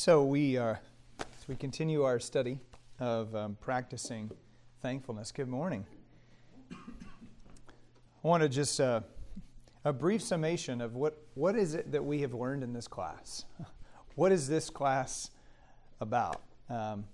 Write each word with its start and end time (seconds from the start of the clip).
So 0.00 0.24
we 0.24 0.56
are, 0.56 0.80
as 1.18 1.46
we 1.46 1.56
continue 1.56 2.04
our 2.04 2.18
study 2.18 2.58
of 3.00 3.36
um, 3.36 3.58
practicing 3.60 4.30
thankfulness. 4.80 5.30
Good 5.30 5.46
morning. 5.46 5.84
I 6.72 6.76
want 8.22 8.42
to 8.42 8.48
just 8.48 8.80
uh, 8.80 9.02
a 9.84 9.92
brief 9.92 10.22
summation 10.22 10.80
of 10.80 10.94
what 10.94 11.18
what 11.34 11.54
is 11.54 11.74
it 11.74 11.92
that 11.92 12.02
we 12.02 12.22
have 12.22 12.32
learned 12.32 12.62
in 12.62 12.72
this 12.72 12.88
class. 12.88 13.44
What 14.14 14.32
is 14.32 14.48
this 14.48 14.70
class 14.70 15.32
about? 16.00 16.40
Um, 16.70 17.04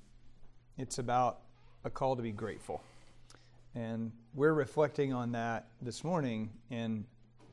it's 0.78 1.00
about 1.00 1.40
a 1.82 1.90
call 1.90 2.14
to 2.14 2.22
be 2.22 2.30
grateful, 2.30 2.84
and 3.74 4.12
we're 4.32 4.54
reflecting 4.54 5.12
on 5.12 5.32
that 5.32 5.66
this 5.82 6.04
morning 6.04 6.50
in 6.70 7.04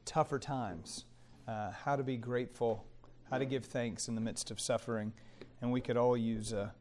tougher 0.06 0.38
times. 0.38 1.06
Uh, 1.48 1.72
how 1.72 1.96
to 1.96 2.04
be 2.04 2.18
grateful 2.18 2.86
how 3.34 3.40
to 3.40 3.46
give 3.46 3.66
thanks 3.66 4.08
in 4.10 4.14
the 4.14 4.22
midst 4.22 4.52
of 4.52 4.60
suffering. 4.60 5.12
And 5.60 5.72
we 5.72 5.82
could 5.82 5.98
all 5.98 6.16
use 6.16 6.54
a, 6.54 6.72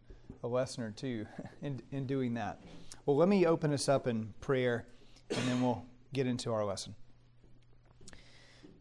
a 0.43 0.47
lesson 0.47 0.85
or 0.85 0.91
two 0.91 1.25
in, 1.63 1.81
in 1.93 2.07
doing 2.07 2.35
that. 2.35 2.61
Well, 3.07 3.17
let 3.17 3.31
me 3.31 3.47
open 3.47 3.73
us 3.73 3.89
up 3.89 4.07
in 4.07 4.35
prayer, 4.43 4.85
and 5.31 5.49
then 5.49 5.63
we'll 5.63 5.83
get 6.13 6.27
into 6.27 6.53
our 6.53 6.63
lesson. 6.67 6.95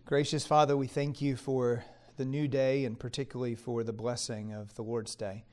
Gracious 0.03 0.45
Father, 0.45 0.75
we 0.75 0.88
thank 0.88 1.21
you 1.21 1.38
for 1.38 1.85
the 2.17 2.25
new 2.25 2.45
day 2.45 2.84
and 2.84 2.99
particularly 2.99 3.55
for 3.55 3.85
the 3.85 3.94
blessing 3.94 4.52
of 4.52 4.75
the 4.75 4.81
Lord's 4.81 5.16
Day. 5.16 5.45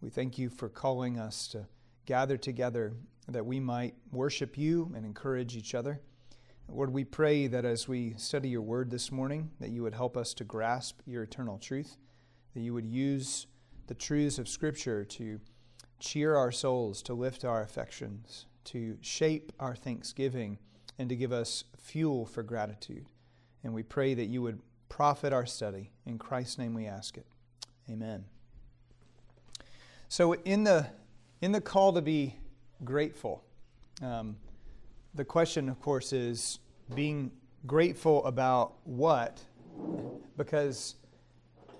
We 0.00 0.08
thank 0.08 0.38
you 0.38 0.48
for 0.48 0.70
calling 0.70 1.18
us 1.18 1.48
to 1.48 1.66
gather 2.06 2.38
together 2.38 2.94
that 3.28 3.44
we 3.44 3.60
might 3.60 3.92
worship 4.10 4.56
you 4.56 4.90
and 4.96 5.04
encourage 5.04 5.54
each 5.54 5.74
other. 5.74 6.00
Lord, 6.70 6.92
we 6.92 7.04
pray 7.04 7.46
that 7.46 7.64
as 7.64 7.88
we 7.88 8.14
study 8.18 8.50
your 8.50 8.60
word 8.60 8.90
this 8.90 9.10
morning, 9.10 9.50
that 9.58 9.70
you 9.70 9.82
would 9.82 9.94
help 9.94 10.18
us 10.18 10.34
to 10.34 10.44
grasp 10.44 11.00
your 11.06 11.22
eternal 11.22 11.58
truth, 11.58 11.96
that 12.54 12.60
you 12.60 12.74
would 12.74 12.86
use 12.86 13.46
the 13.86 13.94
truths 13.94 14.38
of 14.38 14.48
Scripture 14.48 15.02
to 15.02 15.40
cheer 15.98 16.36
our 16.36 16.52
souls, 16.52 17.02
to 17.02 17.14
lift 17.14 17.42
our 17.42 17.62
affections, 17.62 18.44
to 18.64 18.98
shape 19.00 19.50
our 19.58 19.74
thanksgiving, 19.74 20.58
and 20.98 21.08
to 21.08 21.16
give 21.16 21.32
us 21.32 21.64
fuel 21.78 22.26
for 22.26 22.42
gratitude. 22.42 23.06
And 23.64 23.72
we 23.72 23.82
pray 23.82 24.12
that 24.12 24.26
you 24.26 24.42
would 24.42 24.60
profit 24.90 25.32
our 25.32 25.46
study. 25.46 25.90
In 26.04 26.18
Christ's 26.18 26.58
name 26.58 26.74
we 26.74 26.86
ask 26.86 27.16
it. 27.16 27.26
Amen. 27.90 28.26
So, 30.10 30.34
in 30.34 30.64
the, 30.64 30.86
in 31.40 31.52
the 31.52 31.62
call 31.62 31.94
to 31.94 32.02
be 32.02 32.36
grateful, 32.84 33.42
um, 34.02 34.36
the 35.18 35.24
question, 35.24 35.68
of 35.68 35.80
course, 35.80 36.12
is 36.12 36.60
being 36.94 37.32
grateful 37.66 38.24
about 38.24 38.74
what? 38.84 39.40
Because 40.36 40.94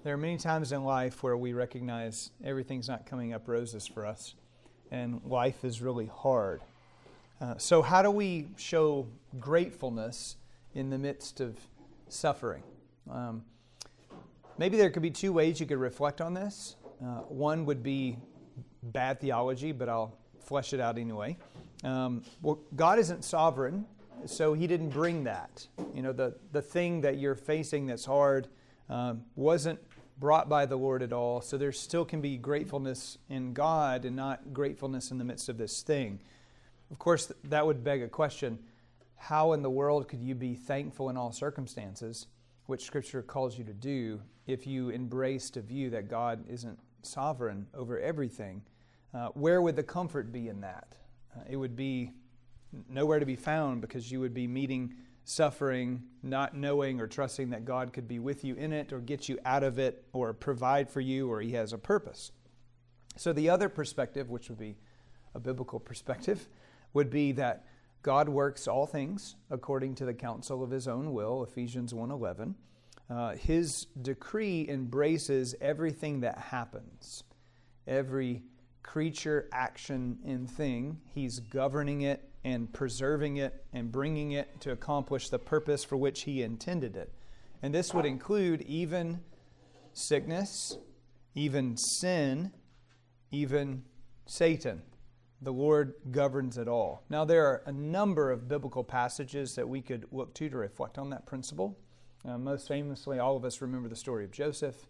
there 0.03 0.13
are 0.13 0.19
many 0.19 0.37
times 0.37 0.73
in 0.73 0.83
life 0.83 1.23
where 1.23 1.37
we 1.37 1.53
recognize 1.53 2.33
everything's 2.43 2.89
not 2.89 3.07
coming 3.07 3.33
up 3.33 3.47
roses 3.47 3.87
for 3.87 4.05
us, 4.05 4.35
and 4.91 5.21
life 5.25 5.65
is 5.65 5.81
really 5.81 6.07
hard. 6.07 6.63
Uh, 7.41 7.55
so, 7.59 7.81
how 7.81 8.03
do 8.03 8.11
we 8.11 8.49
show 8.57 9.07
gratefulness 9.39 10.35
in 10.75 10.91
the 10.91 10.99
midst 10.99 11.39
of 11.39 11.57
suffering? 12.09 12.65
Um, 13.09 13.45
maybe 14.59 14.77
there 14.77 14.91
could 14.91 15.03
be 15.03 15.13
two 15.13 15.33
ways 15.33 15.61
you 15.61 15.67
could 15.67 15.79
reflect 15.79 16.21
on 16.21 16.35
this. 16.35 16.75
Uh, 17.01 17.21
one 17.29 17.65
would 17.67 17.85
be 17.85 18.19
bad 18.83 19.21
theology, 19.21 19.71
but 19.71 19.89
I'll 19.89 20.13
flesh 20.41 20.73
it 20.73 20.81
out 20.81 20.99
anyway. 20.99 21.37
Um, 21.85 22.23
well, 22.43 22.59
God 22.75 22.99
isn't 22.99 23.25
sovereign, 23.25 23.87
so 24.27 24.55
He 24.55 24.67
didn't 24.67 24.91
bring 24.91 25.25
that. 25.25 25.67
You 25.95 26.03
know, 26.03 26.13
the, 26.13 26.35
the 26.53 26.63
thing 26.63 27.03
that 27.03 27.19
you're 27.19 27.35
facing 27.35 27.87
that's 27.87 28.05
hard 28.05 28.49
um, 28.89 29.23
wasn't 29.37 29.79
brought 30.19 30.49
by 30.49 30.67
the 30.67 30.77
Lord 30.77 31.03
at 31.03 31.13
all. 31.13 31.41
So 31.41 31.57
there 31.57 31.73
still 31.73 32.05
can 32.05 32.21
be 32.21 32.37
gratefulness 32.37 33.19
in 33.29 33.53
God 33.53 34.05
and 34.05 34.17
not 34.17 34.53
gratefulness 34.53 35.11
in 35.11 35.19
the 35.19 35.25
midst 35.25 35.49
of 35.49 35.59
this 35.59 35.83
thing. 35.83 36.21
Of 36.91 36.99
course, 36.99 37.31
that 37.45 37.67
would 37.67 37.85
beg 37.85 38.03
a 38.03 38.09
question 38.09 38.59
how 39.19 39.53
in 39.53 39.63
the 39.63 39.71
world 39.71 40.09
could 40.09 40.23
you 40.23 40.35
be 40.35 40.55
thankful 40.55 41.11
in 41.11 41.17
all 41.17 41.33
circumstances, 41.33 42.29
which 42.67 42.85
Scripture 42.85 43.21
calls 43.21 43.59
you 43.59 43.65
to 43.65 43.73
do, 43.73 44.21
if 44.47 44.67
you 44.67 44.91
embraced 44.91 45.57
a 45.57 45.61
view 45.61 45.91
that 45.91 46.09
God 46.09 46.45
isn't 46.49 46.79
sovereign 47.03 47.67
over 47.75 47.99
everything? 47.99 48.63
Uh, 49.13 49.29
where 49.29 49.61
would 49.61 49.75
the 49.75 49.83
comfort 49.83 50.33
be 50.33 50.49
in 50.49 50.61
that? 50.61 50.95
Uh, 51.37 51.43
it 51.49 51.57
would 51.57 51.77
be 51.77 52.13
nowhere 52.89 53.19
to 53.19 53.27
be 53.27 53.37
found 53.37 53.81
because 53.81 54.11
you 54.11 54.21
would 54.21 54.35
be 54.35 54.47
meeting 54.47 54.95
suffering, 55.25 56.03
not 56.23 56.57
knowing 56.57 57.01
or 57.01 57.07
trusting 57.07 57.51
that 57.51 57.65
God 57.65 57.93
could 57.93 58.09
be 58.09 58.19
with 58.19 58.45
you 58.45 58.55
in 58.55 58.73
it 58.73 58.93
or 58.93 59.01
get 59.01 59.29
you 59.29 59.39
out 59.45 59.63
of 59.63 59.79
it 59.79 60.05
or 60.13 60.33
provide 60.33 60.89
for 60.89 61.01
you 61.01 61.31
or 61.31 61.41
He 61.41 61.53
has 61.53 61.73
a 61.73 61.79
purpose. 61.79 62.33
So, 63.17 63.33
the 63.33 63.51
other 63.51 63.69
perspective, 63.69 64.31
which 64.31 64.49
would 64.49 64.59
be 64.59 64.77
a 65.35 65.41
biblical 65.41 65.81
perspective, 65.81 66.49
would 66.95 67.11
be 67.11 67.33
that 67.33 67.67
God 68.03 68.29
works 68.29 68.69
all 68.69 68.87
things 68.87 69.37
according 69.51 69.97
to 69.97 70.05
the 70.05 70.15
counsel 70.15 70.63
of 70.63 70.71
His 70.71 70.89
own 70.89 71.13
will, 71.13 71.43
Ephesians 71.43 71.93
1:11. 71.93 72.55
Uh, 73.11 73.35
his 73.37 73.87
decree 74.03 74.69
embraces 74.69 75.55
everything 75.63 76.21
that 76.21 76.39
happens, 76.39 77.25
every 77.87 78.43
creature, 78.89 79.51
action, 79.53 80.17
and 80.25 80.51
thing. 80.51 80.99
He's 81.15 81.41
governing 81.41 82.01
it 82.01 82.27
and 82.43 82.73
preserving 82.73 83.37
it 83.37 83.63
and 83.75 83.93
bringing 83.93 84.33
it 84.33 84.63
to 84.63 84.73
accomplish 84.73 85.29
the 85.29 85.39
purpose 85.39 85.85
for 85.85 85.99
which 85.99 86.23
He 86.23 86.43
intended 86.43 86.97
it. 86.97 87.13
And 87.63 87.75
this 87.75 87.93
would 87.93 88.07
include 88.07 88.63
even 88.63 89.21
sickness, 89.93 90.79
even 91.35 91.77
sin, 91.77 92.51
even 93.31 93.83
Satan. 94.25 94.81
The 95.43 95.53
Lord 95.53 95.93
governs 96.11 96.57
it 96.57 96.67
all. 96.67 97.05
Now, 97.11 97.27
there 97.27 97.45
are 97.45 97.63
a 97.67 97.73
number 97.73 98.33
of 98.33 98.49
biblical 98.49 98.85
passages 98.85 99.55
that 99.57 99.69
we 99.69 99.83
could 99.83 100.07
look 100.11 100.33
to 100.37 100.49
to 100.49 100.57
reflect 100.57 100.97
on 100.97 101.11
that 101.11 101.27
principle. 101.27 101.79
Uh, 102.27 102.39
most 102.39 102.67
famously, 102.67 103.19
all 103.19 103.37
of 103.37 103.45
us 103.45 103.61
remember 103.61 103.91
the 103.91 103.97
story 103.97 104.25
of 104.25 104.31
Joseph, 104.31 104.87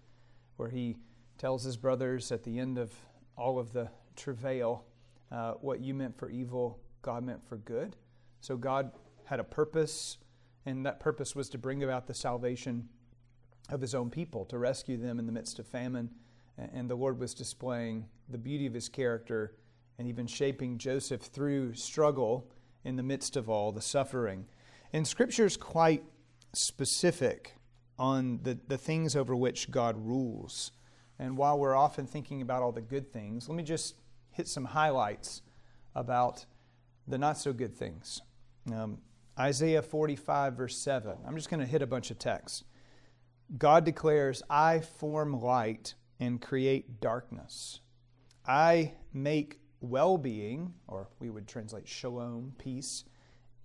where 0.57 0.71
he 0.71 0.95
tells 1.37 1.65
his 1.65 1.77
brothers 1.77 2.31
at 2.31 2.45
the 2.45 2.61
end 2.61 2.79
of 2.79 2.93
all 3.39 3.59
of 3.59 3.73
the 3.73 3.89
travail, 4.17 4.85
uh, 5.31 5.53
what 5.61 5.81
you 5.81 5.95
meant 5.95 6.19
for 6.19 6.29
evil, 6.29 6.81
God 7.03 7.25
meant 7.25 7.47
for 7.49 7.57
good. 7.59 7.97
So 8.41 8.57
God 8.57 8.91
had 9.25 9.41
a 9.41 9.45
purpose, 9.45 10.19
and 10.67 10.85
that 10.85 11.01
purpose 11.01 11.37
was 11.37 11.49
to 11.51 11.59
bring 11.59 11.83
about 11.85 12.07
the 12.07 12.15
salvation 12.15 12.89
of 13.71 13.81
his 13.81 13.95
own 13.95 14.11
people, 14.11 14.45
to 14.47 14.59
rescue 14.59 14.97
them 14.97 15.19
in 15.19 15.27
the 15.27 15.33
midst 15.33 15.59
of 15.59 15.67
famine. 15.67 16.11
And 16.57 16.91
the 16.91 16.97
Lord 16.97 17.21
was 17.21 17.35
displaying 17.35 18.07
the 18.29 18.39
beauty 18.39 18.67
of 18.67 18.75
his 18.75 18.89
character 18.89 19.55
and 19.99 20.09
even 20.09 20.27
shaping 20.27 20.79
Joseph 20.79 21.23
through 21.23 21.75
struggle 21.75 22.51
in 22.85 22.97
the 22.97 23.03
midst 23.03 23.37
of 23.37 23.49
all 23.49 23.71
the 23.71 23.81
suffering. 23.81 24.47
And 24.93 25.07
Scripture 25.07 25.45
is 25.45 25.57
quite 25.57 26.03
specific 26.55 27.55
on 27.99 28.41
the, 28.43 28.59
the 28.69 28.79
things 28.79 29.15
over 29.15 29.37
which 29.37 29.71
God 29.71 29.97
rules. 29.99 30.73
And 31.19 31.37
while 31.37 31.59
we're 31.59 31.77
often 31.77 32.07
thinking 32.07 32.43
about 32.43 32.63
all 32.63 32.73
the 32.73 32.81
good 32.81 33.13
things, 33.13 33.49
let 33.49 33.57
me 33.57 33.63
just 33.63 33.97
hit 34.31 34.47
some 34.47 34.65
highlights 34.65 35.43
about 35.95 36.47
the 37.07 37.19
not 37.19 37.39
so 37.39 37.53
good 37.53 37.75
things. 37.75 38.23
Um, 38.73 38.99
Isaiah 39.39 39.83
45, 39.83 40.55
verse 40.55 40.77
7. 40.77 41.17
I'm 41.27 41.35
just 41.35 41.51
going 41.51 41.61
to 41.61 41.67
hit 41.67 41.83
a 41.83 41.87
bunch 41.87 42.11
of 42.11 42.19
texts. 42.19 42.65
God 43.57 43.85
declares, 43.85 44.43
I 44.49 44.81
form 44.81 45.41
light 45.41 45.95
and 46.21 46.41
create 46.41 47.01
darkness. 47.01 47.81
I 48.47 48.93
make 49.13 49.61
well 49.81 50.19
being, 50.19 50.75
or 50.87 51.09
we 51.19 51.31
would 51.31 51.49
translate 51.49 51.89
shalom, 51.89 52.53
peace, 52.59 53.05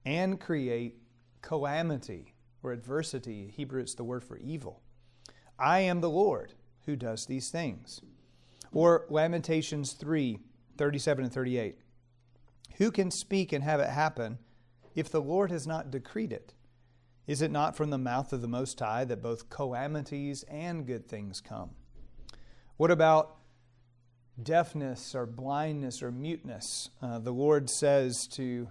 and 0.05 0.39
create 0.39 0.97
calamity 1.41 2.33
or 2.61 2.71
adversity. 2.71 3.51
Hebrew, 3.55 3.81
it's 3.81 3.95
the 3.95 4.03
word 4.03 4.23
for 4.23 4.37
evil. 4.37 4.81
I 5.59 5.81
am 5.81 6.01
the 6.01 6.09
Lord 6.09 6.53
who 6.85 6.95
does 6.95 7.25
these 7.25 7.50
things. 7.50 8.01
Or 8.71 9.06
Lamentations 9.09 9.94
3 9.94 10.39
37 10.77 11.25
and 11.25 11.33
38. 11.33 11.77
Who 12.77 12.91
can 12.91 13.12
speak 13.12 13.53
and 13.53 13.63
have 13.63 13.80
it 13.80 13.89
happen 13.89 14.39
if 14.95 15.09
the 15.09 15.21
Lord 15.21 15.51
has 15.51 15.68
not 15.68 15.91
decreed 15.91 16.31
it? 16.31 16.53
Is 17.27 17.41
it 17.41 17.51
not 17.51 17.77
from 17.77 17.89
the 17.89 17.97
mouth 17.97 18.33
of 18.33 18.41
the 18.41 18.47
Most 18.47 18.80
High 18.80 19.06
that 19.06 19.21
both 19.21 19.50
calamities 19.50 20.44
and 20.44 20.85
good 20.85 21.07
things 21.07 21.39
come? 21.39 21.71
What 22.77 22.91
about 22.91 23.38
deafness 24.41 25.15
or 25.15 25.25
blindness 25.25 26.01
or 26.01 26.12
muteness? 26.12 26.89
Uh, 27.01 27.19
the 27.19 27.31
Lord 27.31 27.69
says 27.69 28.27
to 28.33 28.68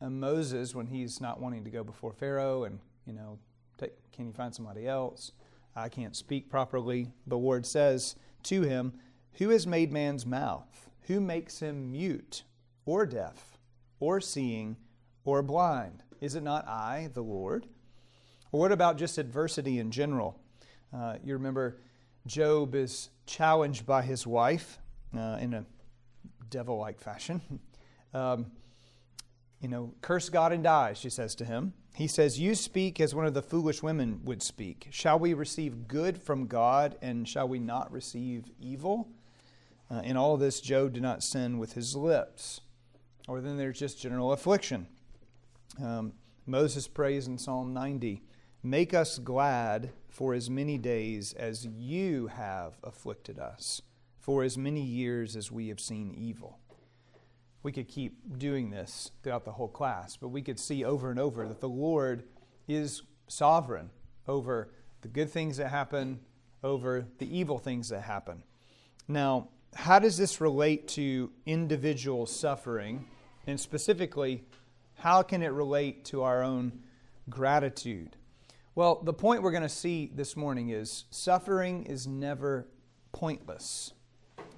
Moses 0.00 0.74
when 0.74 0.86
he's 0.86 1.20
not 1.20 1.40
wanting 1.40 1.64
to 1.64 1.70
go 1.70 1.84
before 1.84 2.12
Pharaoh 2.12 2.64
and, 2.64 2.80
you 3.06 3.12
know, 3.12 3.38
take, 3.78 3.92
can 4.12 4.26
you 4.26 4.32
find 4.32 4.54
somebody 4.54 4.88
else? 4.88 5.32
I 5.76 5.88
can't 5.88 6.14
speak 6.14 6.50
properly. 6.50 7.12
The 7.26 7.38
Lord 7.38 7.66
says 7.66 8.16
to 8.44 8.62
him, 8.62 8.92
Who 9.34 9.50
has 9.50 9.66
made 9.66 9.92
man's 9.92 10.24
mouth? 10.24 10.90
Who 11.02 11.20
makes 11.20 11.60
him 11.60 11.92
mute 11.92 12.44
or 12.86 13.06
deaf 13.06 13.58
or 14.00 14.20
seeing 14.20 14.76
or 15.24 15.42
blind? 15.42 16.02
Is 16.20 16.34
it 16.34 16.42
not 16.42 16.66
I, 16.68 17.10
the 17.12 17.22
Lord? 17.22 17.66
Or 18.52 18.60
what 18.60 18.72
about 18.72 18.98
just 18.98 19.18
adversity 19.18 19.78
in 19.78 19.90
general? 19.90 20.38
Uh, 20.92 21.16
you 21.24 21.34
remember 21.34 21.78
Job 22.26 22.74
is 22.74 23.10
challenged 23.26 23.84
by 23.84 24.02
his 24.02 24.26
wife 24.26 24.78
uh, 25.16 25.38
in 25.40 25.54
a 25.54 25.64
devil 26.50 26.78
like 26.78 27.00
fashion. 27.00 27.40
um, 28.14 28.46
you 29.60 29.68
know, 29.68 29.92
curse 30.00 30.28
God 30.28 30.52
and 30.52 30.62
die, 30.62 30.92
she 30.92 31.10
says 31.10 31.34
to 31.36 31.44
him. 31.44 31.72
He 31.94 32.08
says, 32.08 32.40
You 32.40 32.56
speak 32.56 33.00
as 33.00 33.14
one 33.14 33.24
of 33.24 33.34
the 33.34 33.42
foolish 33.42 33.80
women 33.82 34.20
would 34.24 34.42
speak. 34.42 34.88
Shall 34.90 35.18
we 35.18 35.32
receive 35.32 35.86
good 35.86 36.20
from 36.20 36.48
God 36.48 36.96
and 37.00 37.28
shall 37.28 37.46
we 37.46 37.60
not 37.60 37.92
receive 37.92 38.50
evil? 38.60 39.08
Uh, 39.88 40.00
in 40.00 40.16
all 40.16 40.36
this, 40.36 40.60
Job 40.60 40.94
did 40.94 41.04
not 41.04 41.22
sin 41.22 41.58
with 41.58 41.74
his 41.74 41.94
lips. 41.94 42.60
Or 43.28 43.40
then 43.40 43.56
there's 43.56 43.78
just 43.78 44.00
general 44.00 44.32
affliction. 44.32 44.88
Um, 45.80 46.14
Moses 46.46 46.88
prays 46.88 47.28
in 47.28 47.38
Psalm 47.38 47.72
90 47.72 48.22
Make 48.62 48.92
us 48.92 49.18
glad 49.18 49.92
for 50.08 50.34
as 50.34 50.50
many 50.50 50.78
days 50.78 51.32
as 51.34 51.66
you 51.66 52.28
have 52.28 52.78
afflicted 52.82 53.38
us, 53.38 53.82
for 54.18 54.42
as 54.42 54.58
many 54.58 54.80
years 54.80 55.36
as 55.36 55.52
we 55.52 55.68
have 55.68 55.80
seen 55.80 56.14
evil 56.16 56.58
we 57.64 57.72
could 57.72 57.88
keep 57.88 58.38
doing 58.38 58.70
this 58.70 59.10
throughout 59.22 59.44
the 59.44 59.52
whole 59.52 59.68
class, 59.68 60.16
but 60.16 60.28
we 60.28 60.42
could 60.42 60.60
see 60.60 60.84
over 60.84 61.10
and 61.10 61.18
over 61.18 61.48
that 61.48 61.60
the 61.60 61.68
Lord 61.68 62.22
is 62.68 63.02
sovereign 63.26 63.90
over 64.28 64.70
the 65.00 65.08
good 65.08 65.30
things 65.30 65.56
that 65.56 65.68
happen, 65.68 66.20
over 66.62 67.06
the 67.18 67.36
evil 67.36 67.58
things 67.58 67.88
that 67.88 68.02
happen. 68.02 68.42
Now, 69.08 69.48
how 69.74 69.98
does 69.98 70.16
this 70.16 70.40
relate 70.40 70.88
to 70.88 71.30
individual 71.46 72.26
suffering? 72.26 73.06
And 73.46 73.58
specifically, 73.58 74.44
how 74.96 75.22
can 75.22 75.42
it 75.42 75.48
relate 75.48 76.04
to 76.06 76.22
our 76.22 76.42
own 76.42 76.80
gratitude? 77.28 78.16
Well, 78.74 79.00
the 79.02 79.14
point 79.14 79.42
we're 79.42 79.50
going 79.50 79.62
to 79.62 79.68
see 79.70 80.10
this 80.14 80.36
morning 80.36 80.68
is 80.68 81.04
suffering 81.10 81.84
is 81.84 82.06
never 82.06 82.68
pointless. 83.12 83.94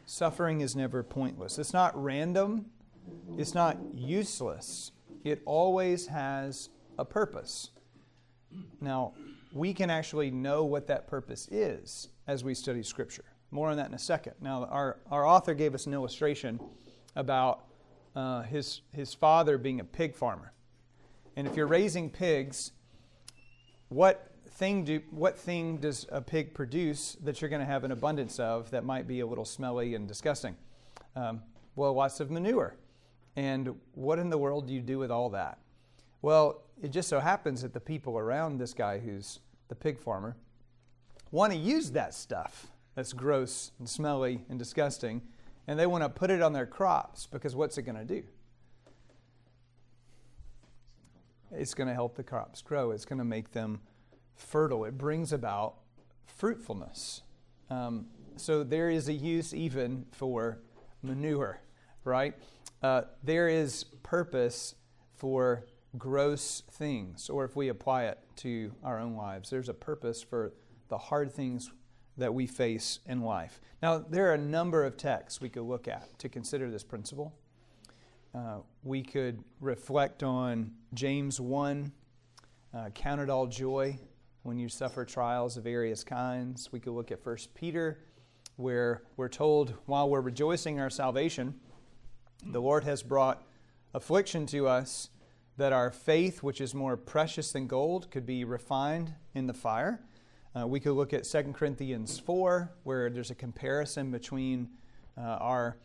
Suffering 0.06 0.61
is 0.61 0.75
never 0.75 1.03
pointless. 1.03 1.58
It's 1.58 1.73
not 1.73 2.00
random, 2.00 2.67
it's 3.38 3.55
not 3.55 3.79
useless, 3.94 4.93
it 5.25 5.43
always 5.44 6.06
has 6.06 6.70
a 6.99 7.05
purpose. 7.05 7.70
Now, 8.81 9.12
we 9.53 9.75
can 9.75 9.91
actually 9.91 10.31
know 10.31 10.64
what 10.64 10.87
that 10.87 11.06
purpose 11.06 11.49
is 11.50 12.08
as 12.26 12.44
we 12.44 12.55
study 12.55 12.82
Scripture. 12.82 13.25
More 13.50 13.70
on 13.70 13.76
that 13.76 13.88
in 13.88 13.94
a 13.94 13.99
second. 13.99 14.35
Now, 14.41 14.64
our, 14.64 14.99
our 15.11 15.26
author 15.26 15.55
gave 15.55 15.75
us 15.75 15.87
an 15.87 15.94
illustration 15.94 16.61
about 17.14 17.64
uh, 18.14 18.43
his, 18.43 18.81
his 18.93 19.14
father 19.14 19.58
being 19.58 19.81
a 19.81 19.85
pig 19.85 20.14
farmer. 20.14 20.53
And 21.37 21.47
if 21.47 21.56
you're 21.56 21.67
raising 21.67 22.11
pigs, 22.11 22.73
what 23.88 24.31
thing, 24.50 24.85
do, 24.85 25.03
what 25.11 25.38
thing 25.38 25.76
does 25.76 26.06
a 26.11 26.20
pig 26.20 26.55
produce 26.55 27.17
that 27.23 27.41
you're 27.41 27.50
going 27.50 27.61
to 27.61 27.67
have 27.67 27.85
an 27.85 27.93
abundance 27.93 28.41
of 28.41 28.70
that 28.70 28.85
might 28.85 29.06
be 29.06 29.20
a 29.20 29.26
little 29.26 29.44
smelly 29.44 29.94
and 29.94 30.08
disgusting? 30.08 30.56
Um, 31.14 31.43
well, 31.76 31.93
lots 31.93 32.20
of 32.20 32.31
manure. 32.31 32.75
And 33.36 33.74
what 33.92 34.18
in 34.18 34.30
the 34.30 34.38
world 34.38 34.66
do 34.66 34.72
you 34.72 34.80
do 34.80 34.98
with 34.98 35.10
all 35.10 35.30
that? 35.30 35.58
Well, 36.22 36.62
it 36.82 36.90
just 36.90 37.08
so 37.08 37.20
happens 37.20 37.62
that 37.62 37.74
the 37.74 37.80
people 37.80 38.18
around 38.18 38.58
this 38.58 38.72
guy 38.72 38.98
who's 38.98 39.40
the 39.68 39.74
pig 39.74 39.98
farmer 39.98 40.36
want 41.30 41.52
to 41.52 41.58
use 41.58 41.90
that 41.92 42.14
stuff 42.14 42.68
that's 42.94 43.12
gross 43.12 43.72
and 43.78 43.88
smelly 43.88 44.44
and 44.48 44.58
disgusting, 44.58 45.22
and 45.66 45.78
they 45.78 45.86
want 45.86 46.02
to 46.02 46.08
put 46.08 46.30
it 46.30 46.40
on 46.40 46.52
their 46.52 46.66
crops 46.66 47.26
because 47.26 47.54
what's 47.54 47.76
it 47.76 47.82
going 47.82 47.98
to 47.98 48.04
do? 48.04 48.22
It's 51.52 51.74
going 51.74 51.88
to 51.88 51.94
help 51.94 52.16
the 52.16 52.22
crops 52.22 52.62
grow, 52.62 52.90
it's 52.90 53.04
going 53.04 53.18
to 53.18 53.24
make 53.24 53.52
them 53.52 53.80
fertile. 54.34 54.84
It 54.84 54.98
brings 54.98 55.32
about 55.32 55.74
fruitfulness. 56.26 57.22
Um, 57.70 58.06
so 58.36 58.62
there 58.62 58.90
is 58.90 59.08
a 59.08 59.12
use 59.12 59.54
even 59.54 60.06
for 60.12 60.58
manure, 61.02 61.60
right? 62.04 62.34
Uh, 62.82 63.02
there 63.23 63.49
is 63.49 63.84
purpose 64.02 64.75
for 65.14 65.64
gross 65.99 66.62
things, 66.70 67.31
or 67.31 67.44
if 67.44 67.56
we 67.56 67.69
apply 67.69 68.05
it 68.05 68.19
to 68.37 68.73
our 68.84 68.99
own 68.99 69.14
lives, 69.14 69.50
there's 69.50 69.69
a 69.69 69.75
purpose 69.75 70.23
for 70.23 70.52
the 70.88 70.99
hard 70.99 71.32
things 71.32 71.70
that 72.17 72.32
we 72.32 72.46
face 72.46 73.00
in 73.06 73.20
life. 73.20 73.61
Now, 73.82 73.99
there 73.99 74.31
are 74.31 74.34
a 74.34 74.38
number 74.38 74.84
of 74.84 74.96
texts 74.96 75.40
we 75.40 75.49
could 75.49 75.64
look 75.64 75.88
at 75.88 76.19
to 76.19 76.28
consider 76.28 76.70
this 76.70 76.84
principle. 76.84 77.34
Uh, 78.34 78.58
we 78.82 79.02
could 79.02 79.43
reflect 79.61 80.22
on 80.22 80.72
James 80.94 81.40
1, 81.40 81.93
uh, 82.75 82.90
count 82.90 83.20
it 83.20 83.31
all 83.31 83.46
joy 83.46 83.99
when 84.43 84.58
you 84.58 84.69
suffer 84.69 85.05
trials 85.05 85.56
of 85.56 85.64
various 85.64 86.05
kinds. 86.05 86.70
We 86.72 86.81
could 86.81 86.93
look 86.93 87.11
at 87.11 87.25
1 87.25 87.37
Peter, 87.55 87.99
where 88.56 89.02
we're 89.17 89.29
told 89.29 89.75
while 89.87 90.08
we're 90.08 90.20
rejoicing 90.20 90.76
in 90.76 90.82
our 90.82 90.90
salvation, 90.90 91.58
the 92.44 92.60
Lord 92.60 92.84
has 92.84 93.02
brought 93.02 93.42
affliction 93.94 94.46
to 94.46 94.68
us 94.68 95.10
that 95.56 95.72
our 95.72 95.90
faith, 95.90 96.42
which 96.42 96.60
is 96.60 96.74
more 96.74 96.96
precious 96.96 97.52
than 97.52 97.66
gold, 97.66 98.10
could 98.10 98.26
be 98.26 98.44
refined 98.44 99.14
in 99.34 99.46
the 99.46 99.54
fire. 99.54 100.00
Uh, 100.54 100.66
we 100.66 100.80
could 100.80 100.92
look 100.92 101.12
at 101.12 101.24
2 101.24 101.52
Corinthians 101.52 102.18
4, 102.18 102.72
where 102.82 103.10
there's 103.10 103.30
a 103.30 103.34
comparison 103.34 104.10
between 104.10 104.68
uh, 105.16 105.20
our, 105.20 105.76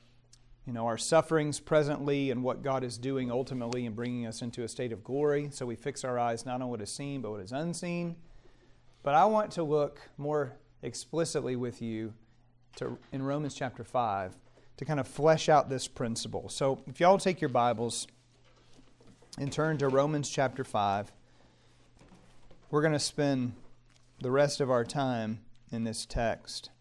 you 0.66 0.74
know, 0.74 0.86
our 0.86 0.98
sufferings 0.98 1.60
presently 1.60 2.32
and 2.32 2.44
what 2.44 2.62
God 2.62 2.84
is 2.84 2.98
doing 2.98 3.32
ultimately 3.32 3.86
in 3.86 3.94
bringing 3.94 4.26
us 4.28 4.42
into 4.42 4.64
a 4.64 4.68
state 4.68 4.92
of 4.92 5.04
glory. 5.04 5.50
So 5.52 5.66
we 5.66 5.76
fix 5.76 6.04
our 6.04 6.20
eyes 6.20 6.46
not 6.46 6.62
on 6.62 6.70
what 6.70 6.82
is 6.82 6.92
seen, 6.92 7.22
but 7.22 7.32
what 7.32 7.42
is 7.42 7.52
unseen. 7.52 8.16
But 9.04 9.16
I 9.16 9.26
want 9.26 9.52
to 9.52 9.64
look 9.64 10.00
more 10.18 10.58
explicitly 10.84 11.56
with 11.56 11.82
you 11.82 12.14
to, 12.78 12.98
in 13.12 13.24
Romans 13.24 13.56
chapter 13.56 13.84
5 13.84 14.36
to 14.82 14.86
kind 14.86 15.00
of 15.00 15.08
flesh 15.08 15.48
out 15.48 15.70
this 15.70 15.88
principle. 15.88 16.50
So 16.50 16.82
if 16.88 17.00
y'all 17.00 17.20
take 17.20 17.40
your 17.40 17.52
Bibles 17.52 18.08
and 19.38 19.54
turn 19.54 19.78
to 19.78 19.88
Romans 19.88 20.28
chapter 20.28 20.64
5, 20.64 21.12
we're 22.72 22.82
going 22.82 22.92
to 22.92 22.98
spend 22.98 23.54
the 24.22 24.32
rest 24.32 24.60
of 24.60 24.72
our 24.72 24.84
time 24.84 25.42
in 25.72 25.84
this 25.84 26.08
text. 26.08 26.72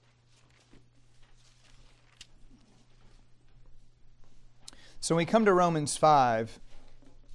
So 5.00 5.14
when 5.14 5.26
we 5.26 5.30
come 5.30 5.44
to 5.44 5.52
Romans 5.52 5.98
5, 5.98 6.58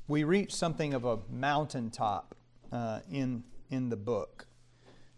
we 0.07 0.23
reach 0.23 0.51
something 0.51 0.95
of 0.95 1.05
a 1.05 1.19
mountaintop 1.29 2.33
uh, 2.71 3.01
in, 3.11 3.43
in 3.69 3.89
the 3.89 3.97
book. 3.97 4.47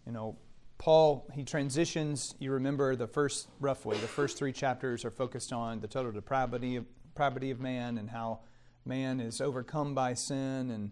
You 0.05 0.11
know, 0.11 0.35
Paul, 0.77 1.27
he 1.33 1.43
transitions. 1.43 2.35
You 2.39 2.51
remember 2.51 2.95
the 2.95 3.07
first, 3.07 3.47
roughly, 3.59 3.97
the 3.97 4.07
first 4.07 4.37
three 4.37 4.51
chapters 4.51 5.03
are 5.05 5.11
focused 5.11 5.51
on 5.51 5.79
the 5.79 5.87
total 5.87 6.11
depravity 6.11 6.75
of, 6.75 6.85
depravity 7.07 7.49
of 7.49 7.59
man 7.59 7.97
and 7.97 8.09
how 8.09 8.39
man 8.85 9.19
is 9.19 9.41
overcome 9.41 9.95
by 9.95 10.13
sin 10.13 10.69
and 10.71 10.91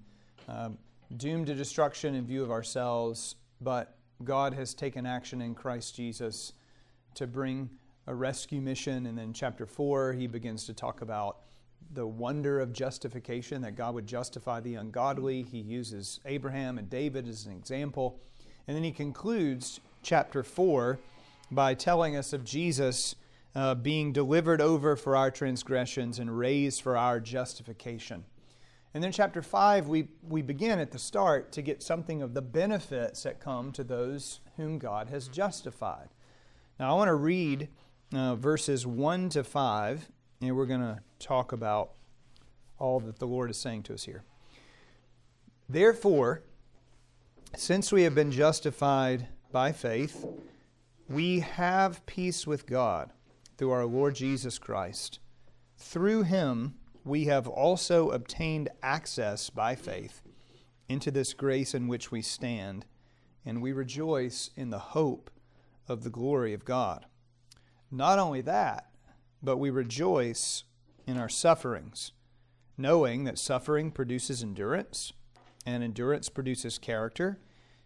uh, 0.49 0.69
doomed 1.15 1.47
to 1.47 1.55
destruction 1.55 2.15
in 2.15 2.25
view 2.25 2.43
of 2.43 2.51
ourselves. 2.51 3.35
But 3.61 3.95
God 4.23 4.53
has 4.53 4.73
taken 4.73 5.05
action 5.05 5.41
in 5.41 5.53
Christ 5.53 5.95
Jesus 5.95 6.53
to 7.13 7.27
bring 7.27 7.69
a 8.07 8.15
rescue 8.15 8.61
mission. 8.61 9.05
And 9.05 9.17
then, 9.17 9.33
chapter 9.33 9.65
4, 9.65 10.13
he 10.13 10.27
begins 10.27 10.65
to 10.65 10.73
talk 10.73 11.01
about 11.01 11.39
the 11.93 12.05
wonder 12.05 12.59
of 12.59 12.73
justification, 12.73 13.61
that 13.61 13.75
God 13.75 13.93
would 13.93 14.07
justify 14.07 14.59
the 14.59 14.75
ungodly. 14.75 15.43
He 15.43 15.59
uses 15.59 16.19
Abraham 16.25 16.77
and 16.77 16.89
David 16.89 17.27
as 17.27 17.45
an 17.45 17.53
example. 17.53 18.19
And 18.67 18.75
then 18.75 18.83
he 18.83 18.91
concludes 18.91 19.79
chapter 20.01 20.43
4 20.43 20.99
by 21.51 21.73
telling 21.73 22.15
us 22.15 22.33
of 22.33 22.43
Jesus 22.43 23.15
uh, 23.55 23.75
being 23.75 24.11
delivered 24.11 24.61
over 24.61 24.95
for 24.95 25.15
our 25.15 25.31
transgressions 25.31 26.19
and 26.19 26.37
raised 26.37 26.81
for 26.81 26.97
our 26.97 27.19
justification. 27.19 28.25
And 28.93 29.03
then, 29.03 29.11
chapter 29.11 29.41
5, 29.41 29.87
we, 29.89 30.07
we 30.27 30.41
begin 30.41 30.79
at 30.79 30.91
the 30.91 30.99
start 30.99 31.51
to 31.51 31.61
get 31.61 31.83
something 31.83 32.21
of 32.21 32.33
the 32.33 32.41
benefits 32.41 33.23
that 33.23 33.41
come 33.41 33.73
to 33.73 33.83
those 33.83 34.39
whom 34.55 34.79
God 34.79 35.09
has 35.09 35.27
justified. 35.27 36.07
Now, 36.79 36.91
I 36.91 36.97
want 36.97 37.09
to 37.09 37.15
read 37.15 37.67
uh, 38.13 38.35
verses 38.35 38.87
1 38.87 39.29
to 39.29 39.43
5, 39.43 40.09
and 40.41 40.55
we're 40.55 40.65
going 40.65 40.79
to 40.79 40.99
talk 41.19 41.51
about 41.51 41.91
all 42.79 43.01
that 43.01 43.19
the 43.19 43.27
Lord 43.27 43.49
is 43.49 43.57
saying 43.57 43.83
to 43.83 43.93
us 43.93 44.05
here. 44.05 44.23
Therefore, 45.67 46.43
since 47.55 47.91
we 47.91 48.03
have 48.03 48.15
been 48.15 48.31
justified 48.31 49.27
by 49.51 49.71
faith, 49.71 50.25
we 51.07 51.39
have 51.39 52.05
peace 52.05 52.47
with 52.47 52.65
God 52.65 53.11
through 53.57 53.71
our 53.71 53.85
Lord 53.85 54.15
Jesus 54.15 54.57
Christ. 54.57 55.19
Through 55.77 56.23
him, 56.23 56.75
we 57.03 57.25
have 57.25 57.47
also 57.47 58.09
obtained 58.09 58.69
access 58.81 59.49
by 59.49 59.75
faith 59.75 60.21
into 60.89 61.11
this 61.11 61.33
grace 61.33 61.73
in 61.73 61.87
which 61.87 62.11
we 62.11 62.21
stand, 62.21 62.85
and 63.45 63.61
we 63.61 63.71
rejoice 63.71 64.49
in 64.55 64.69
the 64.71 64.79
hope 64.79 65.29
of 65.87 66.03
the 66.03 66.09
glory 66.09 66.53
of 66.53 66.65
God. 66.65 67.05
Not 67.91 68.19
only 68.19 68.41
that, 68.41 68.89
but 69.41 69.57
we 69.57 69.69
rejoice 69.69 70.63
in 71.05 71.17
our 71.17 71.29
sufferings, 71.29 72.11
knowing 72.77 73.23
that 73.23 73.37
suffering 73.37 73.91
produces 73.91 74.41
endurance, 74.41 75.13
and 75.65 75.83
endurance 75.83 76.29
produces 76.29 76.77
character 76.77 77.39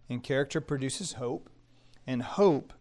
and 0.09 0.23
character 0.23 0.59
produces 0.59 1.13
hope, 1.13 1.49
and 2.07 2.23
hope 2.23 2.73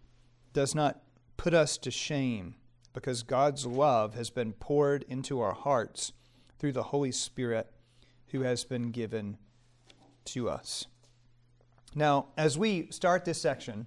does 0.52 0.74
not 0.74 1.02
put 1.36 1.52
us 1.52 1.76
to 1.78 1.90
shame 1.90 2.54
because 2.94 3.22
God's 3.22 3.66
love 3.66 4.14
has 4.14 4.30
been 4.30 4.54
poured 4.54 5.04
into 5.08 5.40
our 5.40 5.52
hearts 5.52 6.12
through 6.58 6.72
the 6.72 6.84
Holy 6.84 7.12
Spirit 7.12 7.70
who 8.28 8.42
has 8.42 8.64
been 8.64 8.90
given 8.90 9.36
to 10.24 10.48
us. 10.48 10.86
Now, 11.94 12.28
as 12.36 12.58
we 12.58 12.88
start 12.90 13.24
this 13.24 13.40
section, 13.40 13.86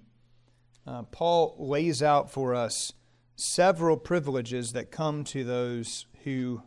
uh, 0.86 1.02
Paul 1.04 1.56
lays 1.58 2.02
out 2.02 2.30
for 2.30 2.54
us 2.54 2.92
several 3.36 3.96
privileges 3.96 4.72
that 4.72 4.90
come 4.90 5.24
to 5.24 5.44
those 5.44 6.06
who 6.24 6.62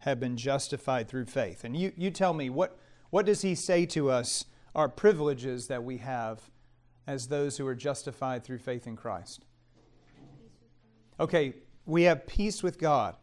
have 0.00 0.20
been 0.20 0.36
justified 0.36 1.08
through 1.08 1.26
faith. 1.26 1.64
And 1.64 1.76
you, 1.76 1.92
you 1.96 2.10
tell 2.10 2.32
me, 2.32 2.50
what, 2.50 2.78
what 3.16 3.24
does 3.24 3.40
he 3.40 3.54
say 3.54 3.86
to 3.86 4.10
us 4.10 4.44
are 4.74 4.90
privileges 4.90 5.68
that 5.68 5.82
we 5.82 5.96
have 5.96 6.50
as 7.06 7.28
those 7.28 7.56
who 7.56 7.66
are 7.66 7.74
justified 7.74 8.44
through 8.44 8.58
faith 8.58 8.86
in 8.86 8.94
Christ? 8.94 9.46
Okay, 11.18 11.54
we 11.86 12.02
have 12.02 12.26
peace 12.26 12.62
with 12.62 12.78
God. 12.78 13.16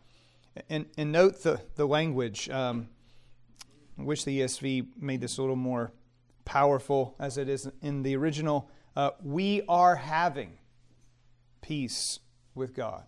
And, 0.68 0.88
and 0.98 1.12
note 1.12 1.44
the, 1.44 1.62
the 1.76 1.86
language. 1.86 2.50
Um, 2.50 2.88
I 4.00 4.02
wish 4.02 4.24
the 4.24 4.40
ESV 4.40 4.88
made 5.00 5.22
this 5.22 5.38
a 5.38 5.42
little 5.42 5.56
more 5.56 5.92
powerful 6.44 7.16
as 7.20 7.38
it 7.38 7.48
is 7.48 7.70
in 7.84 8.02
the 8.02 8.16
original. 8.16 8.72
Uh, 8.96 9.12
we 9.22 9.62
are 9.70 9.98
having 9.98 10.58
peace 11.62 12.18
with 12.56 12.74
God, 12.74 13.04